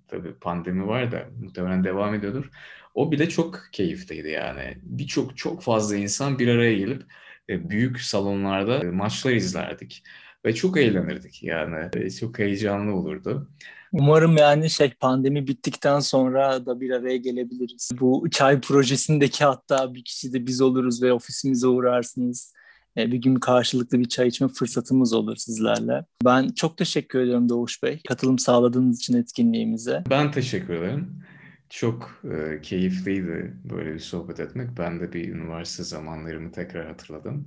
tabii 0.08 0.34
pandemi 0.34 0.86
var 0.86 1.12
da 1.12 1.28
muhtemelen 1.42 1.84
devam 1.84 2.14
ediyordur. 2.14 2.50
O 2.94 3.12
bile 3.12 3.28
çok 3.28 3.60
keyifliydi 3.72 4.28
yani. 4.28 4.78
Birçok 4.82 5.36
çok 5.36 5.62
fazla 5.62 5.96
insan 5.96 6.38
bir 6.38 6.48
araya 6.48 6.76
gelip 6.76 7.02
e, 7.48 7.70
büyük 7.70 8.00
salonlarda 8.00 8.92
maçlar 8.92 9.32
izlerdik 9.32 10.02
ve 10.46 10.54
çok 10.54 10.76
eğlenirdik 10.76 11.42
yani. 11.42 12.10
Çok 12.20 12.38
heyecanlı 12.38 12.94
olurdu. 12.94 13.48
Umarım 13.92 14.36
yani 14.36 14.70
şey 14.70 14.90
pandemi 14.90 15.46
bittikten 15.46 16.00
sonra 16.00 16.66
da 16.66 16.80
bir 16.80 16.90
araya 16.90 17.16
gelebiliriz. 17.16 17.90
Bu 18.00 18.30
çay 18.30 18.60
projesindeki 18.60 19.44
hatta 19.44 19.94
bir 19.94 20.04
kişi 20.04 20.32
de 20.32 20.46
biz 20.46 20.60
oluruz 20.60 21.02
ve 21.02 21.12
ofisimize 21.12 21.66
uğrarsınız. 21.66 22.54
E, 22.98 23.12
bir 23.12 23.18
gün 23.18 23.34
karşılıklı 23.34 23.98
bir 23.98 24.08
çay 24.08 24.28
içme 24.28 24.48
fırsatımız 24.48 25.12
olur 25.12 25.36
sizlerle. 25.36 26.04
Ben 26.24 26.48
çok 26.48 26.78
teşekkür 26.78 27.20
ediyorum 27.20 27.48
Doğuş 27.48 27.82
Bey. 27.82 28.00
Katılım 28.08 28.38
sağladığınız 28.38 28.98
için 28.98 29.16
etkinliğimize. 29.16 30.04
Ben 30.10 30.30
teşekkür 30.30 30.74
ederim. 30.74 31.22
Çok 31.70 32.22
e, 32.24 32.60
keyifliydi 32.60 33.54
böyle 33.64 33.94
bir 33.94 33.98
sohbet 33.98 34.40
etmek. 34.40 34.78
Ben 34.78 35.00
de 35.00 35.12
bir 35.12 35.28
üniversite 35.28 35.84
zamanlarımı 35.84 36.52
tekrar 36.52 36.86
hatırladım. 36.86 37.46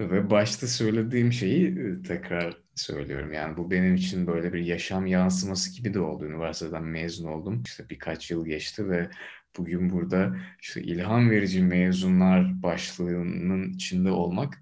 Ve 0.00 0.30
başta 0.30 0.66
söylediğim 0.66 1.32
şeyi 1.32 1.78
e, 1.78 2.02
tekrar 2.02 2.56
söylüyorum. 2.74 3.32
Yani 3.32 3.56
bu 3.56 3.70
benim 3.70 3.94
için 3.94 4.26
böyle 4.26 4.52
bir 4.52 4.64
yaşam 4.64 5.06
yansıması 5.06 5.76
gibi 5.76 5.94
de 5.94 6.00
oldu. 6.00 6.24
Üniversiteden 6.24 6.82
mezun 6.84 7.28
oldum. 7.28 7.62
İşte 7.66 7.88
birkaç 7.90 8.30
yıl 8.30 8.46
geçti 8.46 8.88
ve 8.90 9.10
bugün 9.58 9.90
burada 9.90 10.36
işte 10.60 10.82
ilham 10.82 11.30
verici 11.30 11.62
mezunlar 11.62 12.62
başlığının 12.62 13.72
içinde 13.72 14.10
olmak 14.10 14.58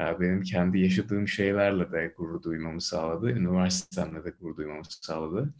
e, 0.00 0.20
benim 0.20 0.42
kendi 0.42 0.78
yaşadığım 0.80 1.28
şeylerle 1.28 1.92
de 1.92 2.14
gurur 2.16 2.42
duymamı 2.42 2.80
sağladı. 2.80 3.30
Üniversitemle 3.30 4.24
de 4.24 4.30
gurur 4.40 4.56
duymamı 4.56 4.82
sağladı. 4.84 5.54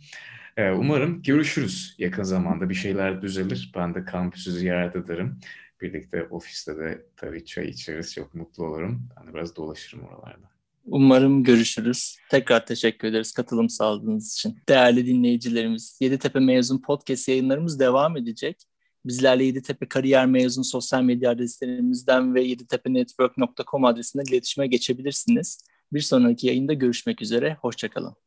E, 0.56 0.70
umarım 0.70 1.22
görüşürüz 1.22 1.94
yakın 1.98 2.22
zamanda 2.22 2.68
bir 2.68 2.74
şeyler 2.74 3.22
düzelir. 3.22 3.72
Ben 3.76 3.94
de 3.94 4.04
kampüsü 4.04 4.52
ziyaret 4.52 4.96
ederim. 4.96 5.40
Birlikte 5.80 6.24
ofiste 6.30 6.76
de 6.76 7.06
tabii 7.16 7.44
çay 7.44 7.68
içeriz. 7.68 8.14
Çok 8.14 8.34
mutlu 8.34 8.64
olurum. 8.66 9.08
Ben 9.16 9.28
de 9.28 9.34
biraz 9.34 9.56
dolaşırım 9.56 10.04
oralarda. 10.04 10.56
Umarım 10.86 11.44
görüşürüz. 11.44 12.16
Tekrar 12.30 12.66
teşekkür 12.66 13.08
ederiz 13.08 13.32
katılım 13.32 13.68
sağladığınız 13.68 14.34
için. 14.34 14.58
Değerli 14.68 15.06
dinleyicilerimiz, 15.06 15.98
Yeditepe 16.00 16.40
Mezun 16.40 16.78
Podcast 16.78 17.28
yayınlarımız 17.28 17.80
devam 17.80 18.16
edecek. 18.16 18.62
Bizlerle 19.04 19.44
Yeditepe 19.44 19.88
Kariyer 19.88 20.26
Mezun 20.26 20.62
sosyal 20.62 21.02
medya 21.02 21.30
adreslerimizden 21.30 22.34
ve 22.34 22.42
yeditepenetwork.com 22.42 23.84
adresinden 23.84 24.24
iletişime 24.24 24.66
geçebilirsiniz. 24.66 25.64
Bir 25.92 26.00
sonraki 26.00 26.46
yayında 26.46 26.72
görüşmek 26.72 27.22
üzere. 27.22 27.56
Hoşçakalın. 27.60 28.25